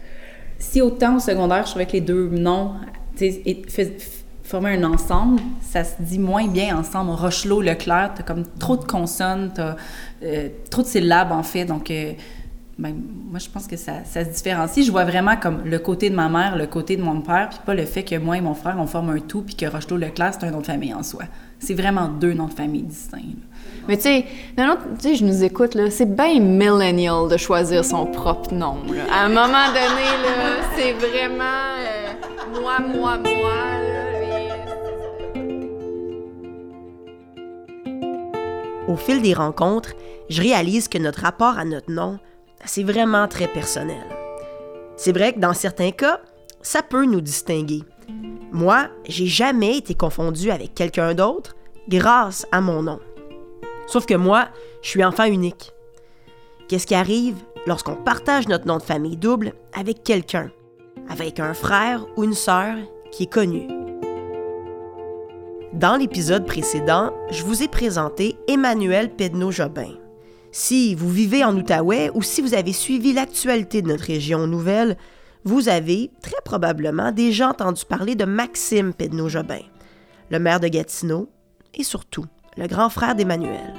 Si 0.58 0.80
autant 0.80 1.16
au 1.16 1.20
secondaire, 1.20 1.64
je 1.64 1.70
trouvais 1.70 1.86
que 1.86 1.92
les 1.92 2.00
deux 2.00 2.28
noms 2.28 2.72
tu 3.16 3.30
sais, 3.30 3.42
et- 3.44 3.62
fais- 3.68 3.84
f- 3.86 4.22
formaient 4.42 4.76
un 4.76 4.84
ensemble, 4.84 5.40
ça 5.60 5.82
se 5.84 5.94
dit 6.00 6.18
moins 6.18 6.46
bien 6.46 6.78
ensemble. 6.78 7.10
Rochelot, 7.10 7.60
Leclerc, 7.62 8.12
t'as 8.14 8.22
comme 8.22 8.44
trop 8.58 8.76
de 8.76 8.84
consonnes, 8.84 9.50
t'as 9.54 9.76
euh, 10.22 10.48
trop 10.70 10.82
de 10.82 10.86
syllabes 10.86 11.32
en 11.32 11.42
fait, 11.42 11.64
donc 11.64 11.90
euh, 11.90 12.12
ben, 12.78 12.94
moi 13.30 13.38
je 13.40 13.48
pense 13.48 13.66
que 13.66 13.76
ça, 13.76 14.04
se 14.04 14.20
différencie. 14.20 14.86
Je 14.86 14.90
vois 14.92 15.04
vraiment 15.04 15.36
comme 15.36 15.62
le 15.64 15.78
côté 15.78 16.10
de 16.10 16.14
ma 16.14 16.28
mère, 16.28 16.56
le 16.56 16.66
côté 16.66 16.96
de 16.96 17.02
mon 17.02 17.20
père, 17.22 17.48
puis 17.50 17.58
pas 17.66 17.74
le 17.74 17.84
fait 17.86 18.04
que 18.04 18.16
moi 18.16 18.36
et 18.36 18.40
mon 18.40 18.54
frère 18.54 18.76
on 18.78 18.86
forme 18.86 19.10
un 19.10 19.18
tout, 19.18 19.42
puis 19.42 19.56
que 19.56 19.66
Rochelot, 19.66 19.96
Leclerc 19.96 20.34
c'est 20.38 20.46
un 20.46 20.50
nom 20.52 20.60
de 20.60 20.66
famille 20.66 20.94
en 20.94 21.02
soi. 21.02 21.24
C'est 21.58 21.74
vraiment 21.74 22.06
deux 22.08 22.34
noms 22.34 22.46
de 22.48 22.54
famille 22.54 22.82
distincts. 22.82 23.18
Mais 23.88 23.96
tu 23.96 24.02
sais, 24.02 24.24
non, 24.58 24.76
je 25.02 25.24
nous 25.24 25.44
écoute, 25.44 25.74
là, 25.74 25.90
c'est 25.90 26.12
bien 26.12 26.40
millennial 26.40 27.28
de 27.28 27.36
choisir 27.36 27.84
son 27.84 28.06
propre 28.06 28.52
nom. 28.52 28.76
À 29.12 29.24
un 29.24 29.28
moment 29.28 29.68
donné, 29.68 30.08
là, 30.24 30.56
c'est 30.76 30.92
vraiment 30.92 31.44
euh, 31.78 32.60
moi, 32.60 32.78
moi, 32.80 33.18
moi, 33.18 33.52
Au 38.88 38.94
fil 38.94 39.20
des 39.20 39.34
rencontres, 39.34 39.94
je 40.30 40.40
réalise 40.40 40.86
que 40.86 40.98
notre 40.98 41.22
rapport 41.22 41.58
à 41.58 41.64
notre 41.64 41.90
nom, 41.90 42.20
c'est 42.64 42.84
vraiment 42.84 43.26
très 43.26 43.48
personnel. 43.48 44.04
C'est 44.96 45.12
vrai 45.12 45.32
que 45.32 45.40
dans 45.40 45.54
certains 45.54 45.90
cas, 45.90 46.20
ça 46.62 46.82
peut 46.82 47.04
nous 47.04 47.20
distinguer. 47.20 47.82
Moi, 48.52 48.88
j'ai 49.08 49.26
jamais 49.26 49.76
été 49.78 49.94
confondue 49.94 50.50
avec 50.50 50.74
quelqu'un 50.74 51.14
d'autre 51.14 51.56
grâce 51.88 52.46
à 52.52 52.60
mon 52.60 52.82
nom. 52.82 53.00
Sauf 53.86 54.06
que 54.06 54.14
moi, 54.14 54.48
je 54.82 54.88
suis 54.88 55.04
enfant 55.04 55.24
unique. 55.24 55.72
Qu'est-ce 56.68 56.86
qui 56.86 56.94
arrive 56.94 57.36
lorsqu'on 57.66 57.94
partage 57.94 58.48
notre 58.48 58.66
nom 58.66 58.78
de 58.78 58.82
famille 58.82 59.16
double 59.16 59.52
avec 59.72 60.02
quelqu'un, 60.02 60.50
avec 61.08 61.38
un 61.38 61.54
frère 61.54 62.04
ou 62.16 62.24
une 62.24 62.34
sœur 62.34 62.76
qui 63.12 63.24
est 63.24 63.32
connu? 63.32 63.68
Dans 65.72 65.96
l'épisode 65.96 66.46
précédent, 66.46 67.12
je 67.30 67.44
vous 67.44 67.62
ai 67.62 67.68
présenté 67.68 68.36
Emmanuel 68.48 69.14
Pedneau-Jobin. 69.14 69.94
Si 70.50 70.94
vous 70.94 71.10
vivez 71.10 71.44
en 71.44 71.54
Outaouais 71.54 72.10
ou 72.14 72.22
si 72.22 72.40
vous 72.40 72.54
avez 72.54 72.72
suivi 72.72 73.12
l'actualité 73.12 73.82
de 73.82 73.88
notre 73.88 74.04
région 74.04 74.46
nouvelle, 74.46 74.96
vous 75.44 75.68
avez 75.68 76.10
très 76.22 76.40
probablement 76.44 77.12
déjà 77.12 77.50
entendu 77.50 77.84
parler 77.84 78.14
de 78.16 78.24
Maxime 78.24 78.94
Pedneau-Jobin, 78.94 79.60
le 80.30 80.38
maire 80.38 80.58
de 80.58 80.68
Gatineau 80.68 81.28
et 81.74 81.84
surtout 81.84 82.24
le 82.56 82.66
grand 82.66 82.88
frère 82.88 83.14
d'Emmanuel. 83.14 83.74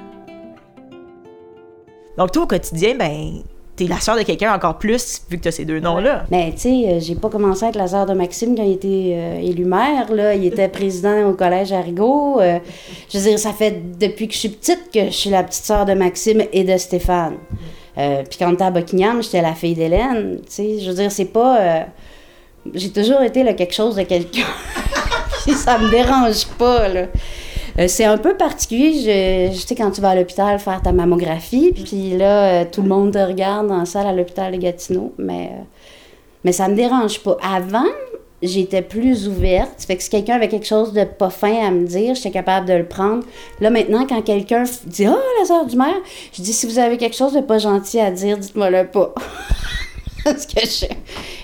Donc 2.17 2.31
toi, 2.31 2.43
au 2.43 2.47
quotidien, 2.47 2.95
ben, 2.95 3.43
t'es 3.75 3.85
la 3.85 3.99
sœur 3.99 4.17
de 4.17 4.23
quelqu'un 4.23 4.53
encore 4.53 4.79
plus, 4.79 5.21
vu 5.29 5.37
que 5.37 5.43
t'as 5.43 5.51
ces 5.51 5.63
deux 5.63 5.79
noms-là. 5.79 6.25
Mais 6.31 6.51
tu 6.53 6.61
sais, 6.61 6.69
euh, 6.87 6.99
j'ai 6.99 7.15
pas 7.15 7.29
commencé 7.29 7.63
à 7.65 7.69
être 7.69 7.75
la 7.75 7.87
sœur 7.87 8.07
de 8.07 8.13
Maxime 8.13 8.55
quand 8.55 8.63
il 8.63 8.73
était 8.73 9.13
euh, 9.15 9.39
élu 9.39 9.65
maire. 9.65 10.11
Là. 10.11 10.33
Il 10.33 10.45
était 10.45 10.67
président 10.67 11.29
au 11.29 11.33
collège 11.33 11.71
Arrigo. 11.71 12.41
Euh, 12.41 12.57
je 13.11 13.17
veux 13.19 13.23
dire, 13.29 13.39
ça 13.39 13.53
fait 13.53 13.97
depuis 13.99 14.27
que 14.27 14.33
je 14.33 14.39
suis 14.39 14.49
petite 14.49 14.91
que 14.91 15.05
je 15.05 15.15
suis 15.15 15.29
la 15.29 15.43
petite 15.43 15.63
sœur 15.63 15.85
de 15.85 15.93
Maxime 15.93 16.43
et 16.51 16.63
de 16.63 16.75
Stéphane. 16.77 17.35
Euh, 17.99 18.23
Puis 18.27 18.39
quand 18.39 18.49
on 18.49 18.53
était 18.53 18.63
à 18.63 18.71
Buckingham, 18.71 19.21
j'étais 19.21 19.41
la 19.41 19.53
fille 19.53 19.75
d'Hélène. 19.75 20.39
Tu 20.45 20.51
sais, 20.51 20.79
je 20.79 20.89
veux 20.89 20.95
dire, 20.95 21.11
c'est 21.11 21.25
pas. 21.25 21.85
J'ai 22.73 22.89
toujours 22.91 23.21
été 23.21 23.43
là, 23.43 23.53
quelque 23.53 23.73
chose 23.73 23.95
de 23.95 24.03
quelqu'un. 24.03 24.45
Ça 25.55 25.77
me 25.77 25.89
dérange 25.89 26.45
pas, 26.57 26.89
là. 26.89 27.03
Euh, 27.79 27.87
c'est 27.87 28.05
un 28.05 28.17
peu 28.17 28.35
particulier, 28.35 29.51
je, 29.53 29.59
sais, 29.59 29.75
quand 29.75 29.91
tu 29.91 30.01
vas 30.01 30.09
à 30.09 30.15
l'hôpital 30.15 30.57
faire 30.59 30.81
ta 30.81 30.91
mammographie, 30.91 31.73
puis 31.73 32.17
là, 32.17 32.61
euh, 32.61 32.65
tout 32.69 32.81
le 32.81 32.89
monde 32.89 33.13
te 33.13 33.19
regarde 33.19 33.67
dans 33.67 33.77
la 33.77 33.85
salle 33.85 34.07
à 34.07 34.13
l'hôpital 34.13 34.51
de 34.51 34.57
Gatineau, 34.57 35.13
mais, 35.17 35.51
euh, 35.51 35.63
mais 36.43 36.51
ça 36.51 36.67
me 36.67 36.75
dérange 36.75 37.19
pas. 37.19 37.37
Avant, 37.43 37.85
j'étais 38.41 38.81
plus 38.81 39.27
ouverte, 39.27 39.83
fait 39.85 39.95
que 39.95 40.01
si 40.01 40.09
quelqu'un 40.09 40.35
avait 40.35 40.47
quelque 40.47 40.65
chose 40.65 40.91
de 40.91 41.03
pas 41.03 41.29
fin 41.29 41.67
à 41.67 41.69
me 41.69 41.85
dire, 41.85 42.15
j'étais 42.15 42.31
capable 42.31 42.67
de 42.67 42.73
le 42.73 42.85
prendre. 42.85 43.23
Là, 43.59 43.69
maintenant, 43.69 44.07
quand 44.07 44.23
quelqu'un 44.23 44.63
dit 44.85 45.05
«Ah, 45.07 45.15
la 45.39 45.45
sœur 45.45 45.65
du 45.67 45.77
maire», 45.77 46.01
je 46.33 46.41
dis 46.41 46.53
«Si 46.53 46.65
vous 46.65 46.79
avez 46.79 46.97
quelque 46.97 47.15
chose 47.15 47.33
de 47.33 47.41
pas 47.41 47.59
gentil 47.59 47.99
à 47.99 48.09
dire, 48.09 48.39
dites-moi-le 48.39 48.87
pas.» 48.87 49.13
Parce 50.23 50.47
que 50.47 50.61
je... 50.61 50.87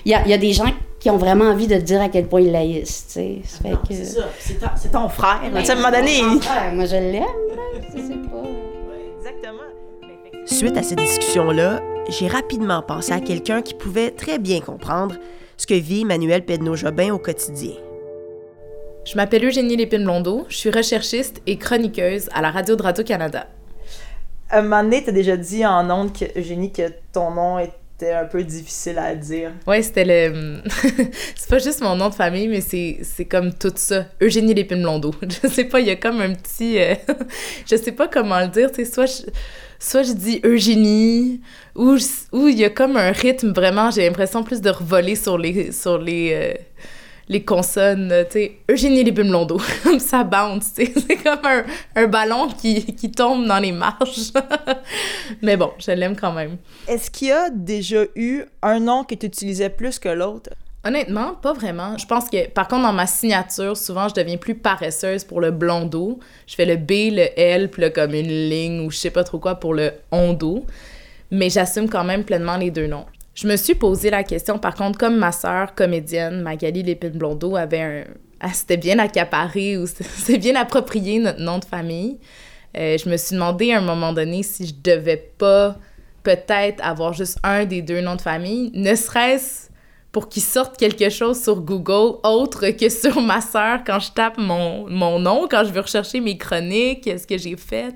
Il 0.04 0.10
y 0.10 0.32
a 0.32 0.38
des 0.38 0.52
gens 0.52 0.66
qui 1.04 1.10
ont 1.10 1.18
vraiment 1.18 1.50
envie 1.50 1.66
de 1.66 1.74
te 1.74 1.82
dire 1.82 2.00
à 2.00 2.08
quel 2.08 2.26
point 2.26 2.40
ils 2.40 2.50
laïssent, 2.50 3.08
tu 3.12 3.12
sais. 3.12 3.42
Que... 3.62 3.94
C'est 3.94 4.04
ça, 4.06 4.22
c'est 4.38 4.58
ton, 4.58 4.66
c'est 4.74 4.90
ton 4.90 5.10
frère. 5.10 5.42
là. 5.52 5.60
Tu 5.60 5.66
sais, 5.66 5.72
à 5.72 5.74
un 5.74 5.76
moment 5.76 5.90
donné. 5.90 6.22
Ouais, 6.22 6.72
moi, 6.72 6.86
je 6.86 6.96
l'aime. 6.96 7.24
Tu 7.94 8.00
sais, 8.00 8.14
pas... 8.14 8.42
Exactement. 9.18 10.46
Suite 10.46 10.78
à 10.78 10.82
cette 10.82 11.00
discussion-là, 11.00 11.82
j'ai 12.08 12.26
rapidement 12.26 12.80
pensé 12.80 13.12
à 13.12 13.20
quelqu'un 13.20 13.60
qui 13.60 13.74
pouvait 13.74 14.12
très 14.12 14.38
bien 14.38 14.62
comprendre 14.62 15.16
ce 15.58 15.66
que 15.66 15.74
vit 15.74 16.00
Emmanuel 16.00 16.42
Pedneau-Jobin 16.42 17.12
au 17.12 17.18
quotidien. 17.18 17.74
Je 19.04 19.14
m'appelle 19.16 19.44
Eugénie 19.44 19.76
Lépine-Blondeau, 19.76 20.46
je 20.48 20.56
suis 20.56 20.70
recherchiste 20.70 21.42
et 21.46 21.58
chroniqueuse 21.58 22.30
à 22.32 22.40
la 22.40 22.50
radio 22.50 22.76
de 22.76 22.82
Radio-Canada. 22.82 23.48
Un 24.50 24.62
moment 24.62 24.82
donné, 24.82 25.04
t'as 25.04 25.12
déjà 25.12 25.36
dit 25.36 25.66
en 25.66 25.90
ondes, 25.90 26.14
que, 26.14 26.24
Eugénie, 26.38 26.72
que 26.72 26.90
ton 27.12 27.30
nom 27.30 27.58
était 27.96 28.12
un 28.12 28.24
peu 28.24 28.42
difficile 28.42 28.98
à 28.98 29.14
dire. 29.14 29.52
Ouais, 29.66 29.82
c'était 29.82 30.04
le. 30.04 30.62
c'est 31.36 31.48
pas 31.48 31.58
juste 31.58 31.80
mon 31.80 31.94
nom 31.96 32.08
de 32.08 32.14
famille, 32.14 32.48
mais 32.48 32.60
c'est, 32.60 33.24
comme 33.24 33.52
tout 33.52 33.72
ça. 33.76 34.06
Eugénie 34.20 34.54
Lépine-Blondeau. 34.54 35.14
Je 35.42 35.48
sais 35.48 35.64
pas, 35.64 35.80
il 35.80 35.86
y 35.86 35.90
a 35.90 35.96
comme 35.96 36.20
un 36.20 36.34
petit. 36.34 36.78
euh, 36.78 36.94
je 37.70 37.76
sais 37.76 37.92
pas 37.92 38.08
comment 38.08 38.40
le 38.40 38.48
dire, 38.48 38.70
tu 38.70 38.84
sais, 38.84 38.90
soit 38.90 39.06
je, 39.06 39.22
soit 39.78 40.02
je 40.02 40.12
dis 40.12 40.40
Eugénie, 40.44 41.40
ou 41.76 41.96
ou 42.32 42.48
il 42.48 42.58
y 42.58 42.64
a 42.64 42.70
comme 42.70 42.96
un 42.96 43.12
rythme 43.12 43.52
vraiment, 43.52 43.90
j'ai 43.90 44.06
l'impression 44.06 44.42
plus 44.42 44.60
de 44.60 44.70
revoler 44.70 45.14
sur 45.14 45.38
les. 45.38 45.72
Sur 45.72 45.98
les 45.98 46.30
euh, 46.32 46.54
les 47.28 47.42
consonnes, 47.42 48.12
tu 48.30 48.32
sais, 48.32 48.58
Eugénie 48.70 49.04
comme 49.84 49.98
ça 49.98 50.24
bounce, 50.24 50.74
tu 50.74 50.86
sais, 50.86 50.92
c'est 51.08 51.16
comme 51.16 51.44
un, 51.44 51.64
un 51.96 52.06
ballon 52.06 52.48
qui, 52.48 52.84
qui 52.94 53.10
tombe 53.10 53.46
dans 53.46 53.58
les 53.58 53.72
marches. 53.72 54.32
Mais 55.42 55.56
bon, 55.56 55.72
je 55.78 55.92
l'aime 55.92 56.16
quand 56.16 56.32
même. 56.32 56.56
Est-ce 56.86 57.10
qu'il 57.10 57.28
y 57.28 57.32
a 57.32 57.50
déjà 57.50 58.02
eu 58.14 58.42
un 58.62 58.80
nom 58.80 59.04
que 59.04 59.14
tu 59.14 59.26
utilisais 59.26 59.70
plus 59.70 59.98
que 59.98 60.08
l'autre? 60.08 60.50
Honnêtement, 60.86 61.34
pas 61.34 61.54
vraiment. 61.54 61.96
Je 61.96 62.04
pense 62.04 62.28
que, 62.28 62.46
par 62.50 62.68
contre, 62.68 62.82
dans 62.82 62.92
ma 62.92 63.06
signature, 63.06 63.74
souvent, 63.74 64.06
je 64.08 64.14
deviens 64.14 64.36
plus 64.36 64.54
paresseuse 64.54 65.24
pour 65.24 65.40
le 65.40 65.50
blondeau. 65.50 66.18
Je 66.46 66.54
fais 66.54 66.66
le 66.66 66.76
B, 66.76 67.10
le 67.10 67.26
L, 67.40 67.70
puis 67.70 67.80
là, 67.80 67.88
comme 67.88 68.12
une 68.12 68.28
ligne 68.28 68.80
ou 68.80 68.90
je 68.90 68.98
sais 68.98 69.10
pas 69.10 69.24
trop 69.24 69.38
quoi 69.38 69.54
pour 69.54 69.72
le 69.72 69.92
ondo. 70.12 70.66
Mais 71.30 71.48
j'assume 71.48 71.88
quand 71.88 72.04
même 72.04 72.22
pleinement 72.22 72.58
les 72.58 72.70
deux 72.70 72.86
noms. 72.86 73.06
Je 73.34 73.48
me 73.48 73.56
suis 73.56 73.74
posé 73.74 74.10
la 74.10 74.22
question, 74.22 74.58
par 74.58 74.74
contre, 74.74 74.98
comme 74.98 75.16
ma 75.16 75.32
sœur 75.32 75.74
comédienne, 75.74 76.40
Magali 76.40 76.82
Lépine-Blondeau, 76.82 77.56
avait 77.56 77.80
un... 77.80 78.04
Elle 78.40 78.54
s'était 78.54 78.76
bien 78.76 78.98
accaparée 78.98 79.76
ou 79.76 79.86
s'était 79.86 80.38
bien 80.38 80.54
approprié 80.54 81.18
notre 81.18 81.40
nom 81.40 81.58
de 81.58 81.64
famille. 81.64 82.18
Euh, 82.76 82.96
je 82.98 83.08
me 83.08 83.16
suis 83.16 83.34
demandé 83.34 83.72
à 83.72 83.78
un 83.78 83.80
moment 83.80 84.12
donné 84.12 84.42
si 84.42 84.66
je 84.66 84.74
devais 84.82 85.16
pas 85.38 85.78
peut-être 86.22 86.84
avoir 86.84 87.12
juste 87.12 87.38
un 87.42 87.64
des 87.64 87.82
deux 87.82 88.00
noms 88.00 88.16
de 88.16 88.22
famille, 88.22 88.70
ne 88.74 88.94
serait-ce 88.94 89.68
pour 90.10 90.28
qu'il 90.28 90.42
sorte 90.42 90.76
quelque 90.76 91.10
chose 91.10 91.42
sur 91.42 91.60
Google 91.60 92.18
autre 92.22 92.70
que 92.70 92.88
sur 92.88 93.20
ma 93.20 93.40
sœur 93.40 93.80
quand 93.84 93.98
je 93.98 94.12
tape 94.12 94.38
mon, 94.38 94.88
mon 94.88 95.18
nom, 95.18 95.48
quand 95.50 95.64
je 95.64 95.72
veux 95.72 95.80
rechercher 95.80 96.20
mes 96.20 96.38
chroniques, 96.38 97.10
ce 97.18 97.26
que 97.26 97.36
j'ai 97.36 97.56
fait. 97.56 97.94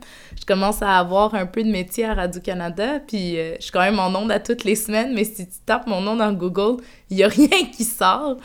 Je 0.49 0.55
commence 0.55 0.81
à 0.81 0.99
avoir 0.99 1.35
un 1.35 1.45
peu 1.45 1.63
de 1.63 1.71
métier 1.71 2.07
à 2.07 2.15
Radio-Canada, 2.15 3.01
puis 3.07 3.39
euh, 3.39 3.57
je 3.59 3.65
suis 3.65 3.71
quand 3.71 3.83
même 3.83 3.99
en 3.99 4.09
onde 4.19 4.33
à 4.33 4.41
toutes 4.41 4.65
les 4.65 4.77
semaines, 4.77 5.13
mais 5.15 5.25
si 5.25 5.47
tu 5.47 5.59
tapes 5.67 5.87
mon 5.87 6.01
nom 6.01 6.17
dans 6.17 6.33
Google, 6.33 6.83
il 7.11 7.19
n'y 7.19 7.23
a 7.23 7.29
rien 7.29 7.67
qui 7.71 7.85
sort. 7.85 8.39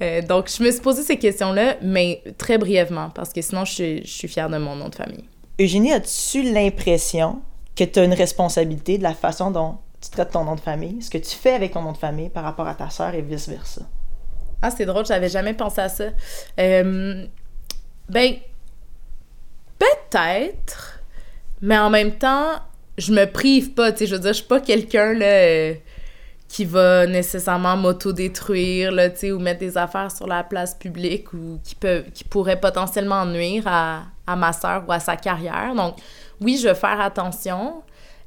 Euh, 0.00 0.22
donc, 0.22 0.48
je 0.48 0.62
me 0.62 0.70
suis 0.70 0.80
posé 0.80 1.02
ces 1.02 1.16
questions-là, 1.16 1.78
mais 1.82 2.22
très 2.38 2.56
brièvement, 2.56 3.10
parce 3.10 3.32
que 3.32 3.42
sinon, 3.42 3.64
je 3.64 3.72
suis, 3.72 4.00
je 4.04 4.12
suis 4.12 4.28
fière 4.28 4.48
de 4.48 4.58
mon 4.58 4.76
nom 4.76 4.90
de 4.90 4.94
famille. 4.94 5.24
Eugénie, 5.60 5.92
as-tu 5.92 6.42
l'impression 6.52 7.42
que 7.74 7.82
tu 7.82 7.98
as 7.98 8.04
une 8.04 8.14
responsabilité 8.14 8.96
de 8.96 9.02
la 9.02 9.14
façon 9.14 9.50
dont 9.50 9.78
tu 10.00 10.08
traites 10.10 10.30
ton 10.30 10.44
nom 10.44 10.54
de 10.54 10.60
famille, 10.60 11.02
ce 11.02 11.10
que 11.10 11.18
tu 11.18 11.34
fais 11.34 11.54
avec 11.54 11.72
ton 11.72 11.82
nom 11.82 11.90
de 11.90 11.98
famille 11.98 12.28
par 12.28 12.44
rapport 12.44 12.68
à 12.68 12.76
ta 12.76 12.90
sœur 12.90 13.12
et 13.12 13.22
vice-versa? 13.22 13.82
Ah, 14.62 14.70
c'est 14.70 14.86
drôle, 14.86 15.04
j'avais 15.04 15.28
jamais 15.28 15.54
pensé 15.54 15.80
à 15.80 15.88
ça. 15.88 16.04
Euh, 16.60 17.26
ben, 18.08 18.34
peut-être, 19.80 20.99
mais 21.62 21.78
en 21.78 21.90
même 21.90 22.12
temps, 22.12 22.60
je 22.98 23.12
me 23.12 23.24
prive 23.26 23.72
pas, 23.72 23.92
tu 23.92 23.98
sais, 23.98 24.06
je 24.06 24.14
veux 24.14 24.20
dire, 24.20 24.32
je 24.32 24.38
suis 24.38 24.46
pas 24.46 24.60
quelqu'un, 24.60 25.12
là, 25.14 25.26
euh, 25.26 25.74
qui 26.48 26.64
va 26.64 27.06
nécessairement 27.06 27.76
m'auto-détruire, 27.76 28.90
là, 28.92 29.08
tu 29.10 29.18
sais, 29.18 29.32
ou 29.32 29.38
mettre 29.38 29.60
des 29.60 29.78
affaires 29.78 30.10
sur 30.10 30.26
la 30.26 30.42
place 30.42 30.74
publique 30.74 31.32
ou 31.32 31.60
qui, 31.62 31.74
peut, 31.76 32.02
qui 32.12 32.24
pourrait 32.24 32.58
potentiellement 32.60 33.24
nuire 33.24 33.62
à, 33.66 34.02
à 34.26 34.36
ma 34.36 34.52
sœur 34.52 34.84
ou 34.88 34.92
à 34.92 34.98
sa 35.00 35.16
carrière. 35.16 35.74
Donc, 35.76 35.96
oui, 36.40 36.58
je 36.60 36.68
vais 36.68 36.74
faire 36.74 37.00
attention. 37.00 37.82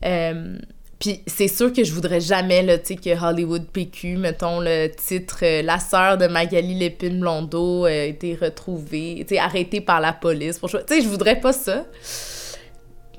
Euh, 0.05 0.57
Puis 0.99 1.21
c'est 1.27 1.49
sûr 1.49 1.73
que 1.73 1.83
je 1.83 1.91
voudrais 1.91 2.21
jamais, 2.21 2.61
là, 2.63 2.77
tu 2.77 2.93
sais, 2.93 2.95
que 2.95 3.25
Hollywood 3.25 3.65
PQ, 3.67 4.15
mettons 4.15 4.61
le 4.61 4.87
titre 4.87 5.39
euh, 5.43 5.61
La 5.61 5.79
sœur 5.79 6.17
de 6.17 6.27
Magali 6.27 6.75
Lépine 6.75 7.19
Blondeau 7.19 7.85
a 7.85 7.91
été 7.91 8.35
retrouvée, 8.35 9.25
tu 9.27 9.35
sais, 9.35 9.39
arrêtée 9.41 9.81
par 9.81 9.99
la 9.99 10.13
police. 10.13 10.61
Tu 10.61 10.77
sais, 10.87 11.01
je 11.01 11.07
voudrais 11.09 11.39
pas 11.41 11.51
ça. 11.51 11.83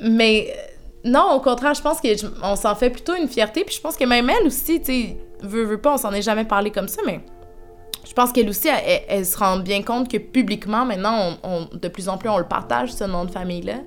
Mais 0.00 0.48
euh, 0.50 1.08
non, 1.10 1.32
au 1.34 1.40
contraire, 1.40 1.74
je 1.74 1.82
pense 1.82 1.98
qu'on 2.00 2.56
s'en 2.56 2.74
fait 2.74 2.90
plutôt 2.90 3.14
une 3.14 3.28
fierté. 3.28 3.64
Puis 3.64 3.76
je 3.76 3.80
pense 3.80 3.96
que 3.96 4.04
même 4.04 4.28
elle 4.30 4.46
aussi, 4.46 4.80
tu 4.80 4.86
sais, 4.86 5.16
veut, 5.42 5.64
veut 5.64 5.80
pas, 5.80 5.94
on 5.94 5.98
s'en 5.98 6.12
est 6.12 6.22
jamais 6.22 6.44
parlé 6.44 6.70
comme 6.70 6.88
ça, 6.88 7.02
mais 7.06 7.20
je 8.06 8.12
pense 8.12 8.32
qu'elle 8.32 8.48
aussi, 8.48 8.68
elle, 9.08 9.24
se 9.24 9.36
rend 9.36 9.58
bien 9.58 9.82
compte 9.82 10.10
que 10.10 10.18
publiquement, 10.18 10.84
maintenant, 10.84 11.38
de 11.72 11.88
plus 11.88 12.08
en 12.08 12.18
plus, 12.18 12.28
on 12.28 12.38
le 12.38 12.46
partage, 12.46 12.92
ce 12.92 13.04
nom 13.04 13.24
de 13.24 13.30
famille-là. 13.30 13.78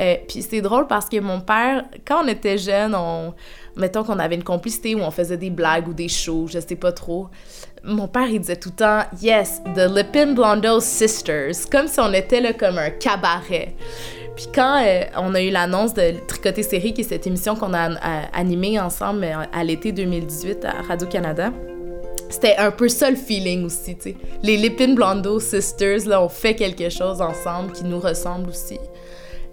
Euh, 0.00 0.16
puis 0.26 0.42
c'est 0.42 0.60
drôle 0.60 0.86
parce 0.86 1.08
que 1.08 1.20
mon 1.20 1.40
père, 1.40 1.84
quand 2.06 2.24
on 2.24 2.28
était 2.28 2.56
jeune, 2.56 2.94
on, 2.94 3.34
mettons 3.76 4.02
qu'on 4.02 4.18
avait 4.18 4.36
une 4.36 4.44
complicité 4.44 4.94
où 4.94 5.00
on 5.00 5.10
faisait 5.10 5.36
des 5.36 5.50
blagues 5.50 5.88
ou 5.88 5.92
des 5.92 6.08
shows, 6.08 6.46
je 6.46 6.58
sais 6.58 6.76
pas 6.76 6.92
trop. 6.92 7.28
Mon 7.82 8.08
père, 8.08 8.28
il 8.28 8.40
disait 8.40 8.56
tout 8.56 8.70
le 8.70 8.76
temps 8.76 9.02
«Yes, 9.20 9.62
the 9.74 9.90
Lipin 9.94 10.32
Blondeau 10.32 10.80
Sisters», 10.80 11.54
comme 11.72 11.86
si 11.86 12.00
on 12.00 12.12
était 12.12 12.40
là 12.40 12.52
comme 12.52 12.78
un 12.78 12.90
cabaret. 12.90 13.74
Puis 14.40 14.48
quand 14.54 14.82
euh, 14.82 15.02
on 15.18 15.34
a 15.34 15.42
eu 15.42 15.50
l'annonce 15.50 15.92
de 15.92 16.14
Tricoter 16.26 16.62
Série, 16.62 16.94
qui 16.94 17.02
est 17.02 17.04
cette 17.04 17.26
émission 17.26 17.56
qu'on 17.56 17.74
a 17.74 17.90
animée 18.32 18.80
ensemble 18.80 19.24
euh, 19.24 19.44
à 19.52 19.64
l'été 19.64 19.92
2018 19.92 20.64
à 20.64 20.80
Radio-Canada, 20.80 21.52
c'était 22.30 22.56
un 22.56 22.70
peu 22.70 22.88
ça 22.88 23.10
le 23.10 23.16
feeling 23.16 23.66
aussi, 23.66 23.96
tu 23.96 24.02
sais. 24.02 24.16
Les 24.42 24.56
Lipin 24.56 24.94
Blondeau 24.94 25.40
Sisters, 25.40 26.06
là, 26.06 26.22
ont 26.22 26.30
fait 26.30 26.54
quelque 26.54 26.88
chose 26.88 27.20
ensemble 27.20 27.72
qui 27.72 27.84
nous 27.84 28.00
ressemble 28.00 28.48
aussi. 28.48 28.78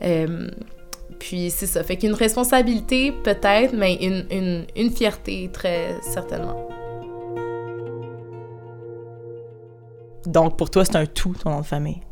Euh, 0.04 0.48
puis 1.20 1.50
c'est 1.50 1.68
ça. 1.68 1.84
Fait 1.84 1.98
qu'une 1.98 2.14
responsabilité, 2.14 3.12
peut-être, 3.12 3.74
mais 3.74 3.96
une, 3.96 4.26
une, 4.32 4.68
une 4.74 4.92
fierté, 4.92 5.50
très 5.52 5.98
certainement. 6.02 6.66
Donc, 10.26 10.58
pour 10.58 10.70
toi, 10.70 10.86
c'est 10.86 10.96
un 10.96 11.06
tout, 11.06 11.36
ton 11.44 11.50
nom 11.50 11.60
de 11.60 11.66
famille? 11.66 12.07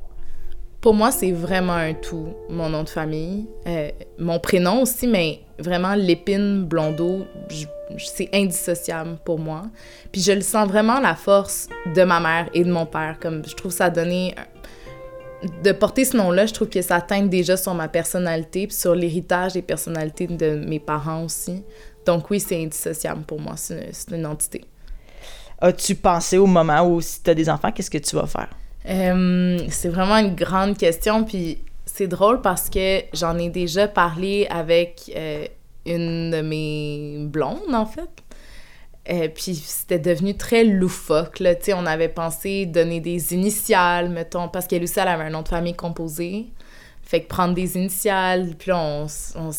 Pour 0.85 0.93
moi, 0.93 1.09
c'est 1.09 1.31
vraiment 1.31 1.73
un 1.73 1.95
tout, 1.95 2.27
mon 2.47 2.69
nom 2.69 2.83
de 2.83 2.89
famille. 2.89 3.47
Euh, 3.65 3.89
mon 4.19 4.39
prénom 4.39 4.83
aussi, 4.83 5.07
mais 5.07 5.39
vraiment, 5.57 5.95
l'épine 5.95 6.63
blondeau, 6.63 7.25
c'est 7.97 8.29
indissociable 8.31 9.17
pour 9.25 9.39
moi. 9.39 9.63
Puis 10.11 10.21
je 10.21 10.31
le 10.31 10.41
sens 10.41 10.67
vraiment 10.67 10.99
la 10.99 11.15
force 11.15 11.69
de 11.95 12.03
ma 12.03 12.19
mère 12.19 12.51
et 12.53 12.63
de 12.63 12.71
mon 12.71 12.85
père. 12.85 13.17
Comme 13.19 13.41
je 13.47 13.55
trouve 13.55 13.71
ça 13.71 13.89
donné 13.89 14.35
de 15.63 15.71
porter 15.71 16.05
ce 16.05 16.17
nom-là, 16.17 16.45
je 16.45 16.53
trouve 16.53 16.69
que 16.69 16.83
ça 16.83 17.01
teinte 17.01 17.31
déjà 17.31 17.57
sur 17.57 17.73
ma 17.73 17.87
personnalité, 17.87 18.67
puis 18.67 18.77
sur 18.77 18.93
l'héritage 18.93 19.57
et 19.57 19.63
personnalités 19.63 20.27
de 20.27 20.63
mes 20.67 20.79
parents 20.79 21.23
aussi. 21.23 21.63
Donc 22.05 22.29
oui, 22.29 22.39
c'est 22.39 22.63
indissociable 22.63 23.23
pour 23.23 23.41
moi, 23.41 23.55
c'est 23.57 23.89
une, 24.11 24.27
entité. 24.27 24.63
As-tu 25.59 25.95
pensé 25.95 26.37
au 26.37 26.45
moment 26.45 26.87
où 26.87 27.01
si 27.01 27.23
tu 27.23 27.31
as 27.31 27.33
des 27.33 27.49
enfants, 27.49 27.71
qu'est-ce 27.71 27.89
que 27.89 27.97
tu 27.97 28.15
vas 28.15 28.27
faire? 28.27 28.49
Euh, 28.87 29.59
c'est 29.69 29.89
vraiment 29.89 30.17
une 30.17 30.35
grande 30.35 30.77
question, 30.77 31.23
puis 31.23 31.59
c'est 31.85 32.07
drôle 32.07 32.41
parce 32.41 32.69
que 32.69 33.01
j'en 33.13 33.37
ai 33.37 33.49
déjà 33.49 33.87
parlé 33.87 34.47
avec 34.49 35.11
euh, 35.15 35.45
une 35.85 36.31
de 36.31 36.41
mes 36.41 37.25
blondes, 37.27 37.73
en 37.73 37.85
fait. 37.85 38.09
Euh, 39.09 39.27
puis 39.27 39.55
c'était 39.55 39.99
devenu 39.99 40.35
très 40.35 40.63
loufoque, 40.63 41.39
là. 41.39 41.55
Tu 41.55 41.65
sais, 41.65 41.73
on 41.73 41.85
avait 41.85 42.09
pensé 42.09 42.65
donner 42.65 42.99
des 42.99 43.33
initiales, 43.33 44.09
mettons, 44.09 44.49
parce 44.49 44.67
qu'elle 44.67 44.83
aussi, 44.83 44.99
elle 44.99 45.07
avait 45.07 45.25
un 45.25 45.29
nom 45.29 45.43
de 45.43 45.47
famille 45.47 45.75
composé. 45.75 46.47
Fait 47.03 47.21
que 47.21 47.27
prendre 47.27 47.53
des 47.53 47.77
initiales, 47.77 48.55
puis 48.57 48.71
là, 48.71 48.79
on, 48.79 49.05
on, 49.35 49.51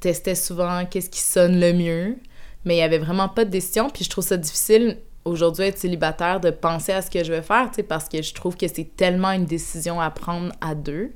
testait 0.00 0.34
souvent 0.34 0.86
qu'est-ce 0.86 1.10
qui 1.10 1.20
sonne 1.20 1.60
le 1.60 1.74
mieux. 1.74 2.16
Mais 2.64 2.76
il 2.76 2.78
y 2.78 2.82
avait 2.82 2.98
vraiment 2.98 3.28
pas 3.28 3.44
de 3.44 3.50
décision, 3.50 3.90
puis 3.90 4.04
je 4.04 4.10
trouve 4.10 4.24
ça 4.24 4.38
difficile 4.38 4.98
aujourd'hui 5.24 5.66
être 5.66 5.78
célibataire 5.78 6.40
de 6.40 6.50
penser 6.50 6.92
à 6.92 7.02
ce 7.02 7.10
que 7.10 7.22
je 7.22 7.32
vais 7.32 7.42
faire, 7.42 7.70
parce 7.88 8.08
que 8.08 8.22
je 8.22 8.34
trouve 8.34 8.56
que 8.56 8.68
c'est 8.68 8.96
tellement 8.96 9.32
une 9.32 9.44
décision 9.44 10.00
à 10.00 10.10
prendre 10.10 10.52
à 10.60 10.74
deux. 10.74 11.12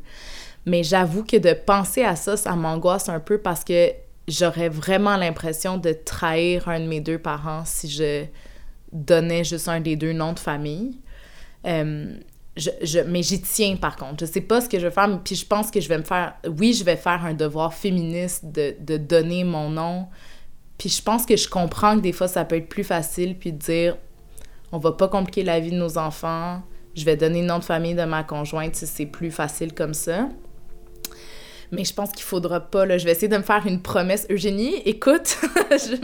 Mais 0.66 0.82
j'avoue 0.82 1.24
que 1.24 1.36
de 1.36 1.52
penser 1.52 2.04
à 2.04 2.16
ça, 2.16 2.36
ça 2.36 2.56
m'angoisse 2.56 3.08
un 3.08 3.20
peu 3.20 3.38
parce 3.38 3.64
que 3.64 3.92
j'aurais 4.28 4.68
vraiment 4.68 5.16
l'impression 5.16 5.76
de 5.76 5.92
trahir 5.92 6.68
un 6.68 6.80
de 6.80 6.86
mes 6.86 7.00
deux 7.00 7.18
parents 7.18 7.64
si 7.66 7.88
je 7.90 8.24
donnais 8.92 9.44
juste 9.44 9.68
un 9.68 9.80
des 9.80 9.96
deux 9.96 10.12
noms 10.12 10.32
de 10.32 10.38
famille. 10.38 10.98
Euh, 11.66 12.16
je, 12.56 13.00
mais 13.00 13.22
j'y 13.22 13.42
tiens 13.42 13.76
par 13.76 13.96
contre. 13.96 14.16
Je 14.20 14.26
sais 14.26 14.40
pas 14.40 14.60
ce 14.60 14.68
que 14.68 14.78
je 14.78 14.86
vais 14.86 14.92
faire, 14.92 15.20
puis 15.22 15.34
je 15.34 15.44
pense 15.44 15.70
que 15.70 15.80
je 15.80 15.88
vais 15.88 15.98
me 15.98 16.04
faire. 16.04 16.34
Oui, 16.48 16.72
je 16.72 16.84
vais 16.84 16.96
faire 16.96 17.24
un 17.24 17.34
devoir 17.34 17.74
féministe 17.74 18.44
de, 18.44 18.74
de 18.80 18.96
donner 18.96 19.44
mon 19.44 19.70
nom. 19.70 20.06
Puis 20.78 20.88
je 20.88 21.02
pense 21.02 21.26
que 21.26 21.36
je 21.36 21.48
comprends 21.48 21.96
que 21.96 22.00
des 22.00 22.12
fois 22.12 22.28
ça 22.28 22.44
peut 22.44 22.56
être 22.56 22.68
plus 22.68 22.84
facile, 22.84 23.36
puis 23.38 23.52
de 23.52 23.58
dire 23.58 23.96
on 24.72 24.78
va 24.78 24.92
pas 24.92 25.08
compliquer 25.08 25.44
la 25.44 25.60
vie 25.60 25.70
de 25.70 25.76
nos 25.76 25.98
enfants, 25.98 26.62
je 26.94 27.04
vais 27.04 27.16
donner 27.16 27.40
le 27.42 27.46
nom 27.46 27.58
de 27.58 27.64
famille 27.64 27.94
de 27.94 28.04
ma 28.04 28.24
conjointe 28.24 28.74
c'est 28.74 29.06
plus 29.06 29.30
facile 29.30 29.72
comme 29.72 29.94
ça 29.94 30.28
mais 31.74 31.84
je 31.84 31.92
pense 31.92 32.12
qu'il 32.12 32.22
faudra 32.22 32.60
pas. 32.60 32.86
Là. 32.86 32.98
Je 32.98 33.04
vais 33.04 33.12
essayer 33.12 33.28
de 33.28 33.36
me 33.36 33.42
faire 33.42 33.66
une 33.66 33.80
promesse. 33.80 34.26
Eugénie, 34.30 34.76
écoute, 34.84 35.38
je 35.70 35.96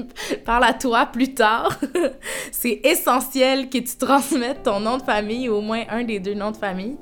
parle 0.45 0.65
à 0.65 0.75
toi 0.75 1.07
plus 1.07 1.35
tard. 1.35 1.79
c'est 2.53 2.81
essentiel 2.85 3.69
que 3.69 3.79
tu 3.79 3.97
transmettes 3.97 4.65
ton 4.65 4.81
nom 4.81 4.99
de 4.99 5.03
famille, 5.03 5.49
au 5.49 5.61
moins 5.61 5.85
un 5.89 6.05
des 6.05 6.21
deux 6.21 6.35
noms 6.35 6.51
de 6.51 6.57
famille. 6.57 6.97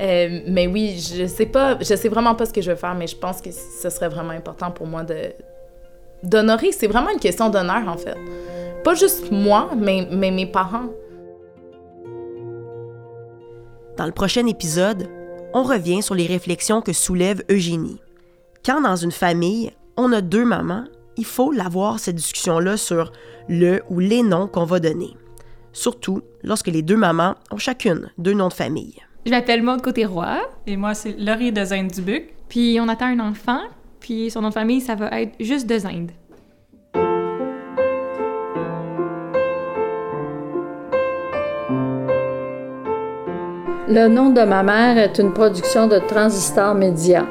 Euh, 0.00 0.40
mais 0.46 0.66
oui, 0.66 0.98
je 0.98 1.26
sais 1.26 1.46
pas, 1.46 1.78
je 1.80 1.94
sais 1.94 2.08
vraiment 2.08 2.34
pas 2.34 2.46
ce 2.46 2.52
que 2.52 2.60
je 2.60 2.70
vais 2.70 2.76
faire, 2.76 2.94
mais 2.94 3.06
je 3.06 3.16
pense 3.16 3.40
que 3.40 3.50
ce 3.50 3.90
serait 3.90 4.08
vraiment 4.08 4.30
important 4.30 4.70
pour 4.70 4.86
moi 4.86 5.02
de 5.02 5.32
d'honorer. 6.22 6.72
C'est 6.72 6.86
vraiment 6.86 7.10
une 7.10 7.20
question 7.20 7.48
d'honneur, 7.50 7.88
en 7.88 7.96
fait. 7.96 8.16
Pas 8.84 8.94
juste 8.94 9.30
moi, 9.30 9.70
mais, 9.76 10.08
mais 10.10 10.30
mes 10.30 10.46
parents. 10.46 10.90
Dans 13.96 14.06
le 14.06 14.12
prochain 14.12 14.46
épisode, 14.46 15.08
on 15.54 15.62
revient 15.62 16.02
sur 16.02 16.14
les 16.14 16.26
réflexions 16.26 16.80
que 16.80 16.92
soulève 16.92 17.42
Eugénie. 17.50 18.00
Quand 18.64 18.80
dans 18.80 18.96
une 18.96 19.12
famille, 19.12 19.70
on 19.96 20.12
a 20.12 20.20
deux 20.20 20.44
mamans, 20.44 20.84
il 21.16 21.24
faut 21.24 21.52
l'avoir 21.52 21.98
cette 21.98 22.16
discussion-là 22.16 22.76
sur 22.76 23.12
le 23.48 23.82
ou 23.90 23.98
les 23.98 24.22
noms 24.22 24.46
qu'on 24.46 24.64
va 24.64 24.80
donner. 24.80 25.16
Surtout 25.72 26.22
lorsque 26.42 26.68
les 26.68 26.82
deux 26.82 26.96
mamans 26.96 27.34
ont 27.50 27.58
chacune 27.58 28.10
deux 28.18 28.34
noms 28.34 28.48
de 28.48 28.54
famille. 28.54 28.96
Je 29.24 29.30
m'appelle 29.30 29.62
Maude 29.62 29.82
Côté-Roi. 29.82 30.40
Et 30.66 30.76
moi, 30.76 30.94
c'est 30.94 31.16
Laurie 31.18 31.52
de 31.52 31.88
dubuc 31.88 32.34
Puis 32.48 32.78
on 32.80 32.88
attend 32.88 33.06
un 33.06 33.20
enfant, 33.20 33.60
puis 34.02 34.30
son 34.30 34.42
nom 34.42 34.48
de 34.48 34.54
famille, 34.54 34.80
ça 34.80 34.96
va 34.96 35.08
être 35.20 35.32
juste 35.40 35.66
de 35.68 35.78
Zinde. 35.78 36.10
Le 43.88 44.08
nom 44.08 44.30
de 44.30 44.42
ma 44.42 44.62
mère 44.62 44.98
est 44.98 45.18
une 45.18 45.32
production 45.32 45.86
de 45.86 45.98
Transistor 45.98 46.74
Média. 46.74 47.26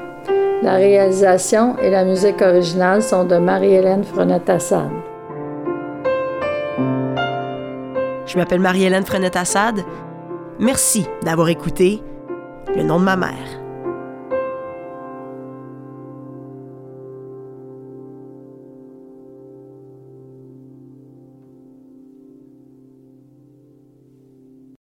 La 0.61 0.75
réalisation 0.75 1.77
et 1.79 1.89
la 1.89 2.05
musique 2.05 2.41
originale 2.41 3.01
sont 3.01 3.25
de 3.25 3.37
Marie-Hélène 3.37 4.03
Frenette-Assad. 4.03 4.91
Je 8.27 8.37
m'appelle 8.37 8.59
Marie-Hélène 8.59 9.05
Frenette-Assad. 9.05 9.83
Merci 10.59 11.05
d'avoir 11.23 11.49
écouté 11.49 12.01
Le 12.75 12.83
nom 12.83 12.99
de 12.99 13.05
ma 13.05 13.17
mère. 13.17 13.60